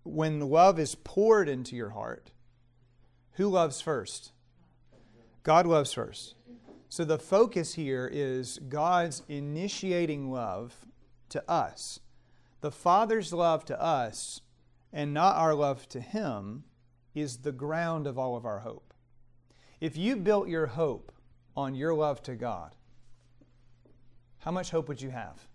when 0.04 0.40
love 0.42 0.80
is 0.80 0.96
poured 0.96 1.48
into 1.48 1.76
your 1.76 1.92
heart, 1.92 2.32
who 3.34 3.48
loves 3.48 3.82
first? 3.82 4.32
God 5.44 5.66
loves 5.66 5.94
first. 5.94 6.36
So 6.90 7.04
the 7.04 7.18
focus 7.18 7.74
here 7.74 8.10
is 8.12 8.60
God's 8.70 9.24
initiating 9.28 10.32
love 10.32 10.86
to 11.30 11.50
us. 11.50 12.00
The 12.62 12.72
Father's 12.72 13.34
love 13.34 13.66
to 13.66 13.82
us 13.82 14.42
and 14.92 15.14
not 15.14 15.36
our 15.36 15.56
love 15.56 15.90
to 15.90 16.00
Him 16.00 16.66
is 17.16 17.38
the 17.38 17.52
ground 17.52 18.06
of 18.06 18.20
all 18.20 18.36
of 18.36 18.46
our 18.46 18.60
hope. 18.60 18.94
If 19.82 19.98
you 19.98 20.16
built 20.16 20.48
your 20.48 20.68
hope 20.68 21.12
on 21.56 21.76
your 21.76 21.94
love 21.94 22.22
to 22.24 22.36
God, 22.36 22.76
how 24.40 24.52
much 24.52 24.72
hope 24.72 24.88
would 24.88 25.02
you 25.02 25.10
have? 25.10 25.48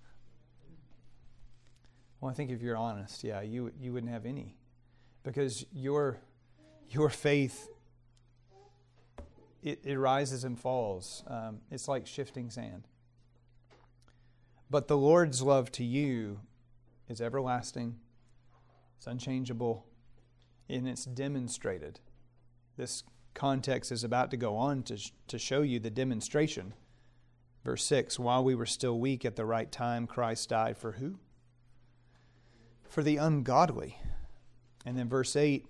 Well, 2.20 2.30
I 2.30 2.34
think 2.34 2.50
if 2.50 2.62
you're 2.62 2.76
honest, 2.76 3.22
yeah, 3.22 3.42
you, 3.42 3.72
you 3.80 3.92
wouldn't 3.92 4.12
have 4.12 4.26
any. 4.26 4.56
Because 5.22 5.66
your, 5.72 6.18
your 6.90 7.10
faith, 7.10 7.68
it, 9.62 9.80
it 9.84 9.98
rises 9.98 10.44
and 10.44 10.58
falls. 10.58 11.22
Um, 11.26 11.60
it's 11.70 11.86
like 11.86 12.06
shifting 12.06 12.50
sand. 12.50 12.88
But 14.70 14.88
the 14.88 14.96
Lord's 14.96 15.42
love 15.42 15.70
to 15.72 15.84
you 15.84 16.40
is 17.08 17.20
everlasting, 17.20 17.96
it's 18.96 19.06
unchangeable, 19.06 19.86
and 20.68 20.88
it's 20.88 21.04
demonstrated. 21.04 22.00
This 22.76 23.02
context 23.38 23.92
is 23.92 24.02
about 24.02 24.32
to 24.32 24.36
go 24.36 24.56
on 24.56 24.82
to, 24.82 24.98
to 25.28 25.38
show 25.38 25.62
you 25.62 25.78
the 25.78 25.90
demonstration. 25.90 26.74
Verse 27.64 27.84
6 27.84 28.18
While 28.18 28.42
we 28.42 28.54
were 28.54 28.66
still 28.66 28.98
weak 28.98 29.24
at 29.24 29.36
the 29.36 29.46
right 29.46 29.70
time, 29.70 30.06
Christ 30.06 30.48
died 30.48 30.76
for 30.76 30.92
who? 30.92 31.18
For 32.88 33.02
the 33.02 33.16
ungodly. 33.16 33.98
And 34.84 34.98
then 34.98 35.08
verse 35.08 35.36
8 35.36 35.66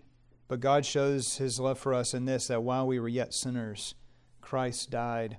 But 0.49 0.61
God 0.61 0.87
shows 0.87 1.37
his 1.37 1.61
love 1.61 1.79
for 1.79 1.93
us 1.93 2.15
in 2.15 2.25
this, 2.25 2.47
that 2.47 2.63
while 2.63 2.87
we 2.87 2.99
were 2.99 3.09
yet 3.09 3.35
sinners, 3.35 3.95
Christ 4.41 4.91
died 4.91 5.37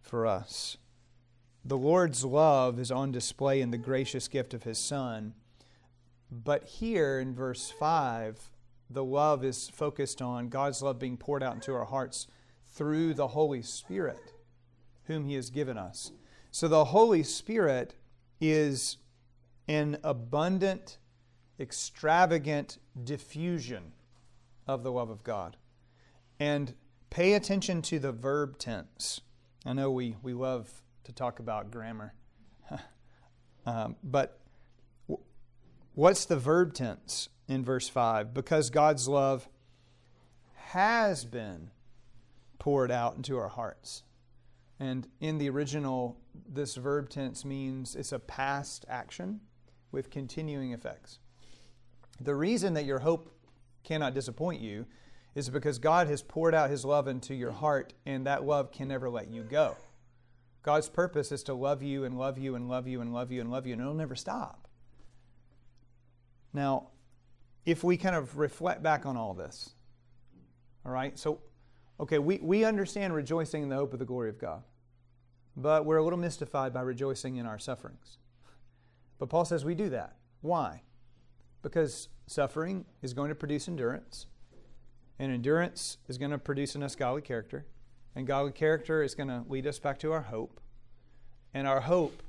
for 0.00 0.26
us. 0.26 0.78
The 1.64 1.76
Lord's 1.76 2.24
love 2.24 2.80
is 2.80 2.90
on 2.90 3.12
display 3.12 3.60
in 3.60 3.70
the 3.70 3.78
gracious 3.78 4.26
gift 4.26 4.54
of 4.54 4.64
his 4.64 4.78
Son. 4.78 5.34
But 6.30 6.64
here 6.64 7.20
in 7.20 7.34
verse 7.34 7.70
5, 7.70 8.50
the 8.92 9.04
love 9.04 9.44
is 9.44 9.68
focused 9.68 10.20
on 10.20 10.48
God's 10.48 10.82
love 10.82 10.98
being 10.98 11.16
poured 11.16 11.42
out 11.42 11.54
into 11.54 11.74
our 11.74 11.84
hearts 11.84 12.26
through 12.64 13.14
the 13.14 13.28
Holy 13.28 13.62
Spirit, 13.62 14.32
whom 15.04 15.24
He 15.24 15.34
has 15.34 15.50
given 15.50 15.78
us. 15.78 16.12
So 16.50 16.68
the 16.68 16.86
Holy 16.86 17.22
Spirit 17.22 17.94
is 18.40 18.98
an 19.68 19.98
abundant, 20.02 20.98
extravagant 21.58 22.78
diffusion 23.04 23.92
of 24.66 24.82
the 24.82 24.92
love 24.92 25.10
of 25.10 25.22
God. 25.22 25.56
And 26.38 26.74
pay 27.10 27.34
attention 27.34 27.82
to 27.82 27.98
the 27.98 28.12
verb 28.12 28.58
tense. 28.58 29.20
I 29.64 29.72
know 29.72 29.90
we, 29.90 30.16
we 30.22 30.32
love 30.32 30.82
to 31.04 31.12
talk 31.12 31.38
about 31.38 31.70
grammar, 31.70 32.14
um, 33.66 33.96
but 34.02 34.40
what's 35.94 36.24
the 36.24 36.36
verb 36.36 36.74
tense? 36.74 37.28
In 37.52 37.64
verse 37.64 37.88
5 37.88 38.32
because 38.32 38.70
God's 38.70 39.06
love 39.06 39.48
has 40.54 41.24
been 41.24 41.70
poured 42.58 42.90
out 42.90 43.16
into 43.16 43.36
our 43.36 43.48
hearts. 43.48 44.02
And 44.80 45.06
in 45.20 45.38
the 45.38 45.50
original, 45.50 46.18
this 46.48 46.76
verb 46.76 47.10
tense 47.10 47.44
means 47.44 47.94
it's 47.94 48.12
a 48.12 48.18
past 48.18 48.84
action 48.88 49.40
with 49.92 50.10
continuing 50.10 50.72
effects. 50.72 51.18
The 52.20 52.34
reason 52.34 52.74
that 52.74 52.86
your 52.86 53.00
hope 53.00 53.34
cannot 53.84 54.14
disappoint 54.14 54.60
you 54.60 54.86
is 55.34 55.50
because 55.50 55.78
God 55.78 56.08
has 56.08 56.22
poured 56.22 56.54
out 56.54 56.70
His 56.70 56.84
love 56.84 57.06
into 57.08 57.34
your 57.34 57.52
heart, 57.52 57.92
and 58.06 58.26
that 58.26 58.44
love 58.44 58.70
can 58.70 58.88
never 58.88 59.08
let 59.08 59.30
you 59.30 59.42
go. 59.42 59.76
God's 60.62 60.88
purpose 60.88 61.32
is 61.32 61.42
to 61.44 61.54
love 61.54 61.82
you 61.82 62.04
and 62.04 62.18
love 62.18 62.38
you 62.38 62.54
and 62.54 62.68
love 62.68 62.86
you 62.86 63.00
and 63.00 63.12
love 63.12 63.32
you 63.32 63.40
and 63.40 63.50
love 63.50 63.66
you, 63.66 63.72
and 63.72 63.82
it'll 63.82 63.94
never 63.94 64.14
stop. 64.14 64.68
Now, 66.52 66.88
if 67.64 67.84
we 67.84 67.96
kind 67.96 68.16
of 68.16 68.38
reflect 68.38 68.82
back 68.82 69.06
on 69.06 69.16
all 69.16 69.34
this. 69.34 69.70
All 70.84 70.92
right? 70.92 71.18
So, 71.18 71.40
okay, 72.00 72.18
we, 72.18 72.38
we 72.42 72.64
understand 72.64 73.14
rejoicing 73.14 73.62
in 73.62 73.68
the 73.68 73.76
hope 73.76 73.92
of 73.92 73.98
the 73.98 74.04
glory 74.04 74.28
of 74.28 74.38
God, 74.38 74.62
but 75.56 75.84
we're 75.84 75.98
a 75.98 76.04
little 76.04 76.18
mystified 76.18 76.72
by 76.72 76.80
rejoicing 76.80 77.36
in 77.36 77.46
our 77.46 77.58
sufferings. 77.58 78.18
But 79.18 79.28
Paul 79.28 79.44
says 79.44 79.64
we 79.64 79.74
do 79.74 79.88
that. 79.90 80.16
Why? 80.40 80.82
Because 81.62 82.08
suffering 82.26 82.84
is 83.02 83.14
going 83.14 83.28
to 83.28 83.34
produce 83.36 83.68
endurance, 83.68 84.26
and 85.18 85.30
endurance 85.30 85.98
is 86.08 86.18
going 86.18 86.32
to 86.32 86.38
produce 86.38 86.74
in 86.74 86.82
us 86.82 86.96
godly 86.96 87.22
character, 87.22 87.66
and 88.16 88.26
godly 88.26 88.52
character 88.52 89.02
is 89.02 89.14
going 89.14 89.28
to 89.28 89.44
lead 89.48 89.66
us 89.66 89.78
back 89.78 90.00
to 90.00 90.12
our 90.12 90.22
hope, 90.22 90.60
and 91.54 91.68
our 91.68 91.82
hope 91.82 92.22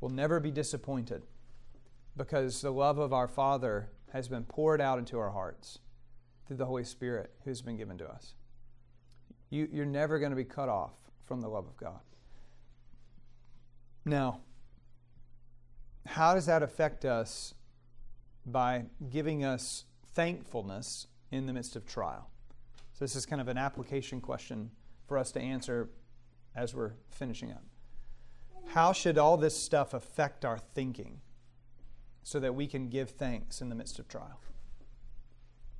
will 0.00 0.08
never 0.08 0.40
be 0.40 0.50
disappointed 0.50 1.22
because 2.16 2.62
the 2.62 2.70
love 2.70 2.98
of 2.98 3.12
our 3.12 3.28
Father 3.28 3.90
has 4.12 4.28
been 4.28 4.44
poured 4.44 4.80
out 4.80 4.98
into 4.98 5.18
our 5.18 5.30
hearts 5.30 5.78
through 6.46 6.56
the 6.56 6.66
Holy 6.66 6.84
Spirit 6.84 7.32
who's 7.44 7.62
been 7.62 7.76
given 7.76 7.98
to 7.98 8.06
us. 8.06 8.34
You, 9.50 9.68
you're 9.72 9.84
never 9.84 10.18
going 10.18 10.30
to 10.30 10.36
be 10.36 10.44
cut 10.44 10.68
off 10.68 10.92
from 11.24 11.40
the 11.40 11.48
love 11.48 11.66
of 11.66 11.76
God. 11.76 12.00
Now, 14.04 14.40
how 16.06 16.34
does 16.34 16.46
that 16.46 16.62
affect 16.62 17.04
us 17.04 17.54
by 18.44 18.84
giving 19.10 19.44
us 19.44 19.84
thankfulness 20.14 21.08
in 21.32 21.46
the 21.46 21.52
midst 21.52 21.74
of 21.74 21.84
trial? 21.84 22.30
So, 22.92 23.04
this 23.04 23.16
is 23.16 23.26
kind 23.26 23.40
of 23.40 23.48
an 23.48 23.58
application 23.58 24.20
question 24.20 24.70
for 25.06 25.18
us 25.18 25.32
to 25.32 25.40
answer 25.40 25.90
as 26.54 26.74
we're 26.74 26.92
finishing 27.10 27.50
up. 27.50 27.62
How 28.68 28.92
should 28.92 29.18
all 29.18 29.36
this 29.36 29.56
stuff 29.60 29.92
affect 29.92 30.44
our 30.44 30.58
thinking? 30.58 31.20
So 32.26 32.42
that 32.42 32.58
we 32.58 32.66
can 32.66 32.90
give 32.90 33.10
thanks 33.10 33.62
in 33.62 33.68
the 33.70 33.74
midst 33.78 34.00
of 34.00 34.08
trial? 34.08 34.40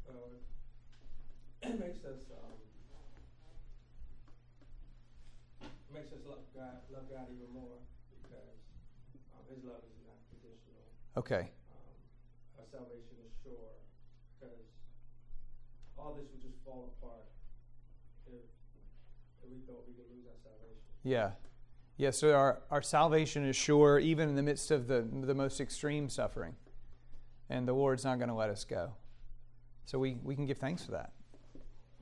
Uh, 0.06 0.14
it 1.66 1.74
makes 1.74 2.06
us 2.06 2.22
um, 2.30 2.54
makes 5.90 6.14
us 6.14 6.22
love 6.22 6.46
God, 6.54 6.86
love 6.94 7.10
God 7.10 7.26
even 7.34 7.50
more 7.50 7.82
because 8.22 8.62
um, 9.34 9.42
His 9.50 9.58
love 9.66 9.82
is 9.90 9.98
not 10.06 10.22
conditional. 10.30 10.86
Okay. 11.18 11.50
Um, 11.50 12.62
our 12.62 12.66
salvation 12.70 13.18
is 13.26 13.34
sure 13.42 13.82
because 14.38 14.70
all 15.98 16.14
this 16.14 16.30
would 16.30 16.46
just 16.46 16.62
fall 16.62 16.94
apart 16.94 17.26
if, 18.30 18.46
if 19.42 19.50
we 19.50 19.66
thought 19.66 19.82
we 19.82 19.98
could 19.98 20.06
lose 20.14 20.30
our 20.30 20.38
salvation. 20.46 20.94
Yeah. 21.02 21.34
Yes, 21.98 22.18
so 22.18 22.34
our, 22.34 22.60
our 22.70 22.82
salvation 22.82 23.46
is 23.46 23.56
sure 23.56 23.98
even 23.98 24.28
in 24.28 24.36
the 24.36 24.42
midst 24.42 24.70
of 24.70 24.86
the, 24.86 25.00
the 25.00 25.34
most 25.34 25.60
extreme 25.62 26.10
suffering. 26.10 26.54
And 27.48 27.66
the 27.66 27.72
Lord's 27.72 28.04
not 28.04 28.18
going 28.18 28.28
to 28.28 28.34
let 28.34 28.50
us 28.50 28.64
go. 28.64 28.92
So 29.86 29.98
we, 29.98 30.18
we 30.22 30.34
can 30.34 30.44
give 30.44 30.58
thanks 30.58 30.84
for 30.84 30.90
that. 30.92 31.12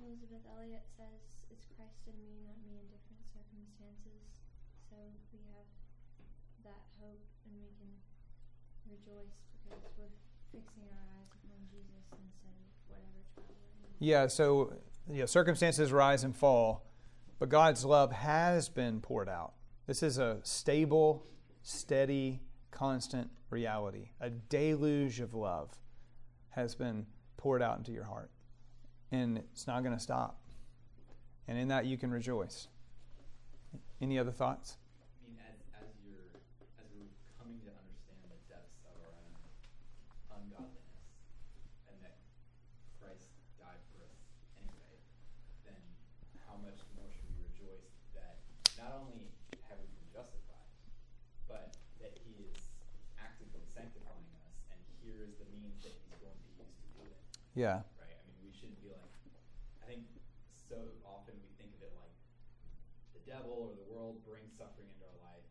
Elisabeth 0.02 0.42
Elliot 0.50 0.82
says, 0.98 1.22
It's 1.52 1.66
Christ 1.76 2.10
in 2.10 2.16
me, 2.18 2.42
not 2.42 2.58
me 2.66 2.74
in 2.74 2.86
different 2.90 3.22
circumstances. 3.30 4.18
So 4.90 4.98
we 5.30 5.38
have 5.54 5.68
that 6.66 6.82
hope 6.98 7.22
and 7.46 7.54
we 7.62 7.70
can 7.78 7.94
rejoice 8.90 9.36
because 9.62 9.84
we're 9.94 10.10
fixing 10.50 10.90
our 10.90 11.06
eyes 11.22 11.30
upon 11.38 11.60
Jesus 11.70 12.02
instead 12.18 12.56
of 12.58 12.66
whatever 12.90 13.22
trial. 13.46 13.94
Yeah, 14.00 14.26
so 14.26 14.74
yeah, 15.06 15.26
circumstances 15.26 15.92
rise 15.92 16.24
and 16.24 16.34
fall, 16.34 16.82
but 17.38 17.48
God's 17.48 17.84
love 17.84 18.10
has 18.10 18.68
been 18.68 18.98
poured 18.98 19.28
out 19.28 19.52
this 19.86 20.02
is 20.02 20.18
a 20.18 20.38
stable, 20.42 21.26
steady, 21.62 22.40
constant 22.70 23.30
reality. 23.50 24.10
A 24.20 24.30
deluge 24.30 25.20
of 25.20 25.34
love 25.34 25.70
has 26.50 26.74
been 26.74 27.06
poured 27.36 27.62
out 27.62 27.78
into 27.78 27.92
your 27.92 28.04
heart, 28.04 28.30
and 29.12 29.38
it's 29.38 29.66
not 29.66 29.82
going 29.82 29.94
to 29.94 30.02
stop. 30.02 30.40
And 31.46 31.58
in 31.58 31.68
that, 31.68 31.84
you 31.84 31.98
can 31.98 32.10
rejoice. 32.10 32.68
Any 34.00 34.18
other 34.18 34.32
thoughts? 34.32 34.76
Yeah. 57.54 57.86
Right? 58.02 58.18
I 58.18 58.22
mean, 58.26 58.38
we 58.42 58.50
shouldn't 58.50 58.82
be 58.82 58.90
like, 58.90 59.14
I 59.78 59.86
think 59.86 60.10
so 60.54 60.90
often 61.06 61.38
we 61.38 61.50
think 61.54 61.70
of 61.78 61.86
it 61.86 61.94
like 61.94 62.14
the 63.14 63.22
devil 63.22 63.70
or 63.70 63.78
the 63.78 63.86
world 63.86 64.26
brings 64.26 64.50
suffering 64.58 64.90
into 64.90 65.06
our 65.06 65.18
life. 65.22 65.46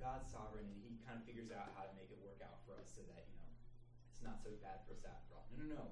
God's 0.00 0.28
sovereign 0.28 0.68
and 0.68 0.80
he 0.84 1.00
kind 1.04 1.20
of 1.20 1.24
figures 1.24 1.48
out 1.52 1.72
how 1.76 1.84
to 1.88 1.92
make 1.96 2.08
it 2.12 2.20
work 2.20 2.40
out 2.44 2.60
for 2.64 2.76
us 2.76 2.88
so 2.92 3.04
that, 3.12 3.24
you 3.28 3.36
know, 3.40 3.48
it's 4.12 4.24
not 4.24 4.40
so 4.40 4.52
bad 4.60 4.84
for 4.88 4.96
us 4.96 5.04
after 5.04 5.36
all. 5.36 5.48
No, 5.52 5.64
no, 5.64 5.68
no. 5.72 5.86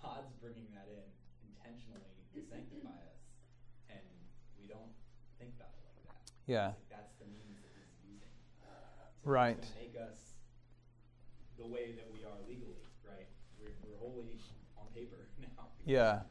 God's 0.00 0.32
bringing 0.40 0.68
that 0.76 0.88
in 0.92 1.04
intentionally 1.44 2.16
to 2.32 2.40
sanctify 2.44 2.96
us. 3.12 3.20
And 3.88 4.04
we 4.60 4.68
don't 4.68 4.92
think 5.40 5.56
about 5.56 5.72
it 5.72 5.82
like 5.84 6.00
that. 6.04 6.20
Yeah. 6.46 6.76
Like 6.76 6.92
that's 6.92 7.16
the 7.16 7.28
means 7.28 7.60
that 7.64 7.72
he's 7.76 7.96
using. 8.04 8.32
right. 9.24 9.56
To 9.56 9.72
make 9.80 9.96
us 9.96 10.36
the 11.56 11.66
way 11.66 11.96
that 11.96 12.08
we 12.12 12.22
are 12.22 12.38
legally, 12.44 12.84
right? 13.02 13.26
We're, 13.56 13.72
we're 13.82 13.98
holy 13.98 14.36
paper 14.96 15.28
now. 15.44 15.68
Yeah. 15.84 16.24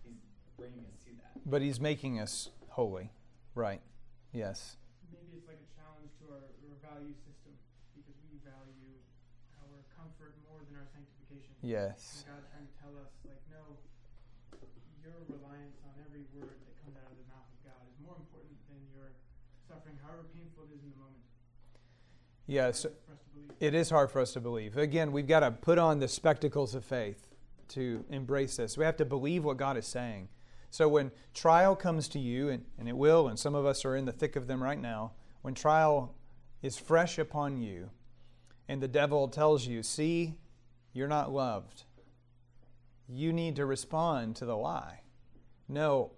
He's 0.00 0.16
bringing 0.56 0.88
us 0.88 0.96
to 1.04 1.12
that. 1.20 1.36
But 1.44 1.60
He's 1.60 1.76
making 1.78 2.16
us 2.16 2.48
holy. 2.72 3.12
Right. 3.54 3.84
Yes. 4.32 4.80
Maybe 5.12 5.36
it's 5.36 5.44
like 5.44 5.60
a 5.60 5.70
challenge 5.76 6.08
to 6.24 6.32
our, 6.32 6.48
our 6.48 6.78
value 6.80 7.12
system 7.20 7.52
because 7.92 8.16
we 8.24 8.40
value 8.40 8.96
our 9.60 9.84
comfort 9.92 10.32
more 10.48 10.64
than 10.64 10.80
our 10.80 10.88
sanctification. 10.88 11.52
Yes. 11.60 12.24
And 12.24 12.40
God 12.40 12.42
trying 12.48 12.64
to 12.64 12.74
tell 12.80 12.94
us, 12.96 13.12
like, 13.28 13.42
no, 13.52 13.76
your 15.04 15.20
reliance 15.28 15.76
on 15.84 15.92
every 16.00 16.24
word 16.32 16.56
that 16.56 16.74
comes 16.80 16.96
out 16.96 17.10
of 17.12 17.18
the 17.20 17.28
mouth 17.28 17.50
of 17.52 17.60
God 17.68 17.82
is 17.84 17.98
more 18.00 18.16
important 18.16 18.56
than 18.70 18.80
your 18.96 19.12
suffering, 19.68 19.98
however 20.00 20.24
painful 20.32 20.64
it 20.70 20.78
is 20.78 20.82
in 20.86 20.94
the 20.94 21.00
moment. 21.02 21.26
Yes. 22.46 22.86
Hard 22.86 22.96
for 23.04 23.12
us 23.12 23.22
to 23.26 23.30
believe. 23.34 23.50
It 23.60 23.74
is 23.74 23.86
hard 23.90 24.08
for 24.08 24.20
us 24.22 24.30
to 24.38 24.40
believe. 24.40 24.78
Again, 24.78 25.10
we've 25.12 25.28
got 25.28 25.42
to 25.42 25.50
put 25.50 25.76
on 25.76 25.98
the 25.98 26.08
spectacles 26.08 26.78
of 26.78 26.86
faith 26.86 27.29
to 27.70 28.04
embrace 28.10 28.56
this. 28.56 28.76
We 28.76 28.84
have 28.84 28.96
to 28.98 29.04
believe 29.04 29.44
what 29.44 29.56
God 29.56 29.76
is 29.76 29.86
saying. 29.86 30.28
So 30.70 30.88
when 30.88 31.10
trial 31.34 31.74
comes 31.74 32.08
to 32.08 32.18
you, 32.18 32.48
and, 32.48 32.64
and 32.78 32.88
it 32.88 32.96
will, 32.96 33.28
and 33.28 33.38
some 33.38 33.54
of 33.54 33.66
us 33.66 33.84
are 33.84 33.96
in 33.96 34.04
the 34.04 34.12
thick 34.12 34.36
of 34.36 34.46
them 34.46 34.62
right 34.62 34.80
now, 34.80 35.12
when 35.42 35.54
trial 35.54 36.14
is 36.62 36.78
fresh 36.78 37.18
upon 37.18 37.60
you, 37.60 37.90
and 38.68 38.80
the 38.80 38.88
devil 38.88 39.26
tells 39.26 39.66
you, 39.66 39.82
see, 39.82 40.36
you're 40.92 41.08
not 41.08 41.32
loved, 41.32 41.84
you 43.08 43.32
need 43.32 43.56
to 43.56 43.66
respond 43.66 44.36
to 44.36 44.44
the 44.44 44.56
lie. 44.56 45.00
No, 45.68 46.12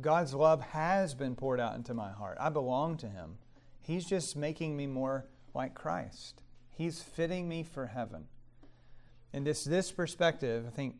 God's 0.00 0.34
love 0.34 0.60
has 0.60 1.14
been 1.14 1.34
poured 1.34 1.60
out 1.60 1.74
into 1.76 1.94
my 1.94 2.10
heart. 2.10 2.36
I 2.40 2.50
belong 2.50 2.96
to 2.98 3.08
Him. 3.08 3.38
He's 3.80 4.04
just 4.04 4.36
making 4.36 4.76
me 4.76 4.86
more 4.86 5.26
like 5.54 5.74
Christ. 5.74 6.42
He's 6.70 7.02
fitting 7.02 7.48
me 7.48 7.62
for 7.62 7.86
heaven. 7.86 8.26
And 9.34 9.44
this 9.44 9.64
this 9.64 9.90
perspective, 9.90 10.64
I 10.64 10.70
think 10.70 10.94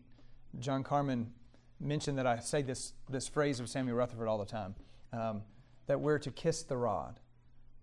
John 0.58 0.82
Carmen 0.82 1.30
mentioned 1.78 2.18
that 2.18 2.26
I 2.26 2.40
say 2.40 2.62
this 2.62 2.92
this 3.08 3.28
phrase 3.28 3.60
of 3.60 3.68
Samuel 3.68 3.96
Rutherford 3.96 4.26
all 4.26 4.38
the 4.38 4.44
time, 4.44 4.74
um, 5.12 5.42
that 5.86 6.00
we're 6.00 6.18
to 6.18 6.32
kiss 6.32 6.64
the 6.64 6.76
rod. 6.76 7.20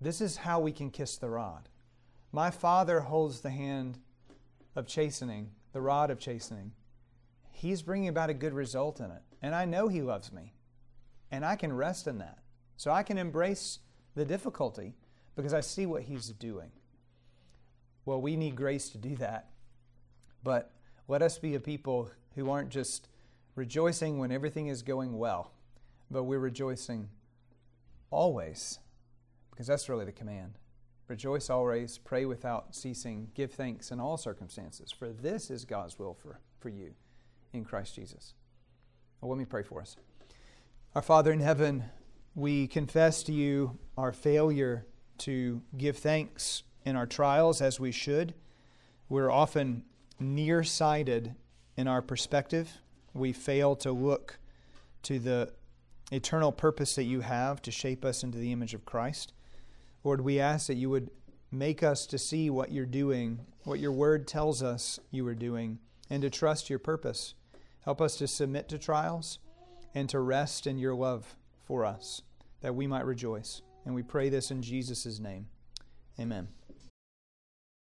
This 0.02 0.20
is 0.20 0.36
how 0.36 0.60
we 0.60 0.74
can 0.74 0.92
kiss 0.92 1.16
the 1.16 1.30
rod. 1.30 1.70
My 2.34 2.52
Father 2.52 3.00
holds 3.00 3.40
the 3.40 3.50
hand 3.50 4.00
of 4.76 4.88
chastening, 4.88 5.52
the 5.72 5.80
rod 5.80 6.12
of 6.12 6.20
chastening. 6.20 6.74
He's 7.52 7.82
bringing 7.82 8.10
about 8.10 8.30
a 8.30 8.34
good 8.34 8.54
result 8.54 9.00
in 9.00 9.06
it, 9.06 9.22
and 9.42 9.56
I 9.56 9.64
know 9.64 9.88
He 9.88 10.02
loves 10.02 10.34
me, 10.34 10.54
and 11.32 11.46
I 11.46 11.56
can 11.56 11.72
rest 11.72 12.08
in 12.08 12.18
that. 12.18 12.40
So 12.76 12.92
I 12.92 13.04
can 13.04 13.18
embrace 13.18 13.80
the 14.16 14.26
difficulty 14.26 14.96
because 15.38 15.54
I 15.54 15.62
see 15.62 15.86
what 15.86 16.04
He's 16.04 16.28
doing. 16.28 16.72
Well, 18.04 18.20
we 18.20 18.36
need 18.36 18.58
grace 18.58 18.90
to 18.90 18.98
do 18.98 19.16
that. 19.16 19.51
But 20.44 20.72
let 21.08 21.22
us 21.22 21.38
be 21.38 21.56
a 21.56 21.60
people 21.60 22.10
who 22.36 22.50
aren't 22.50 22.70
just 22.70 23.08
rejoicing 23.56 24.18
when 24.18 24.32
everything 24.32 24.68
is 24.68 24.82
going 24.82 25.18
well, 25.18 25.52
but 26.10 26.24
we're 26.24 26.40
rejoicing 26.40 27.10
always, 28.10 28.80
because 29.50 29.68
that's 29.68 29.90
really 29.90 30.06
the 30.06 30.12
command. 30.12 30.58
Rejoice 31.08 31.50
always, 31.50 31.98
pray 31.98 32.26
without 32.26 32.74
ceasing, 32.74 33.30
give 33.36 33.52
thanks 33.52 33.92
in 33.92 34.00
all 34.00 34.18
circumstances, 34.18 34.92
for 34.92 35.10
this 35.10 35.52
is 35.52 35.66
God's 35.66 36.00
will 36.00 36.14
for, 36.14 36.40
for 36.60 36.70
you 36.70 36.94
in 37.52 37.66
Christ 37.66 37.96
Jesus. 37.96 38.34
Well, 39.20 39.30
let 39.30 39.38
me 39.38 39.46
pray 39.46 39.64
for 39.64 39.82
us. 39.82 39.98
Our 40.96 41.02
Father 41.02 41.32
in 41.32 41.42
heaven, 41.42 41.86
we 42.34 42.68
confess 42.68 43.24
to 43.24 43.34
you 43.34 43.78
our 43.98 44.14
failure 44.14 44.86
to 45.20 45.62
give 45.78 45.98
thanks 45.98 46.64
in 46.86 46.96
our 46.96 47.06
trials 47.06 47.62
as 47.62 47.80
we 47.80 47.92
should. 47.92 48.34
We're 49.10 49.30
often 49.30 49.84
nearsighted 50.22 51.36
in 51.76 51.88
our 51.88 52.02
perspective. 52.02 52.78
We 53.14 53.34
fail 53.34 53.76
to 53.78 53.92
look 53.92 54.40
to 55.04 55.20
the 55.20 55.52
eternal 56.12 56.52
purpose 56.52 56.96
that 56.96 57.04
you 57.04 57.22
have 57.22 57.62
to 57.64 57.72
shape 57.72 58.06
us 58.06 58.24
into 58.24 58.38
the 58.38 58.52
image 58.52 58.74
of 58.74 58.86
Christ. 58.86 59.34
Lord, 60.04 60.22
we 60.22 60.40
ask 60.40 60.68
that 60.68 60.76
you 60.76 60.90
would 60.90 61.10
make 61.52 61.84
us 61.84 62.06
to 62.08 62.18
see 62.18 62.50
what 62.50 62.72
you're 62.72 62.86
doing, 62.86 63.40
what 63.64 63.80
your 63.80 63.92
word 63.92 64.28
tells 64.28 64.64
us 64.64 65.00
you 65.10 65.28
are 65.28 65.36
doing, 65.36 65.80
and 66.10 66.22
to 66.22 66.30
trust 66.30 66.70
your 66.70 66.80
purpose. 66.80 67.34
Help 67.82 68.02
us 68.02 68.16
to 68.18 68.28
submit 68.28 68.70
to 68.70 68.78
trials 68.78 69.40
and 69.94 70.08
to 70.10 70.20
rest 70.20 70.68
in 70.68 70.78
your 70.78 70.94
love 70.94 71.36
for 71.66 71.86
us, 71.86 72.22
that 72.62 72.76
we 72.76 72.88
might 72.88 73.06
rejoice. 73.06 73.62
And 73.86 73.96
we 73.96 74.04
pray 74.04 74.30
this 74.30 74.52
in 74.52 74.62
Jesus' 74.62 75.20
name. 75.20 75.48
Amen. 76.20 76.48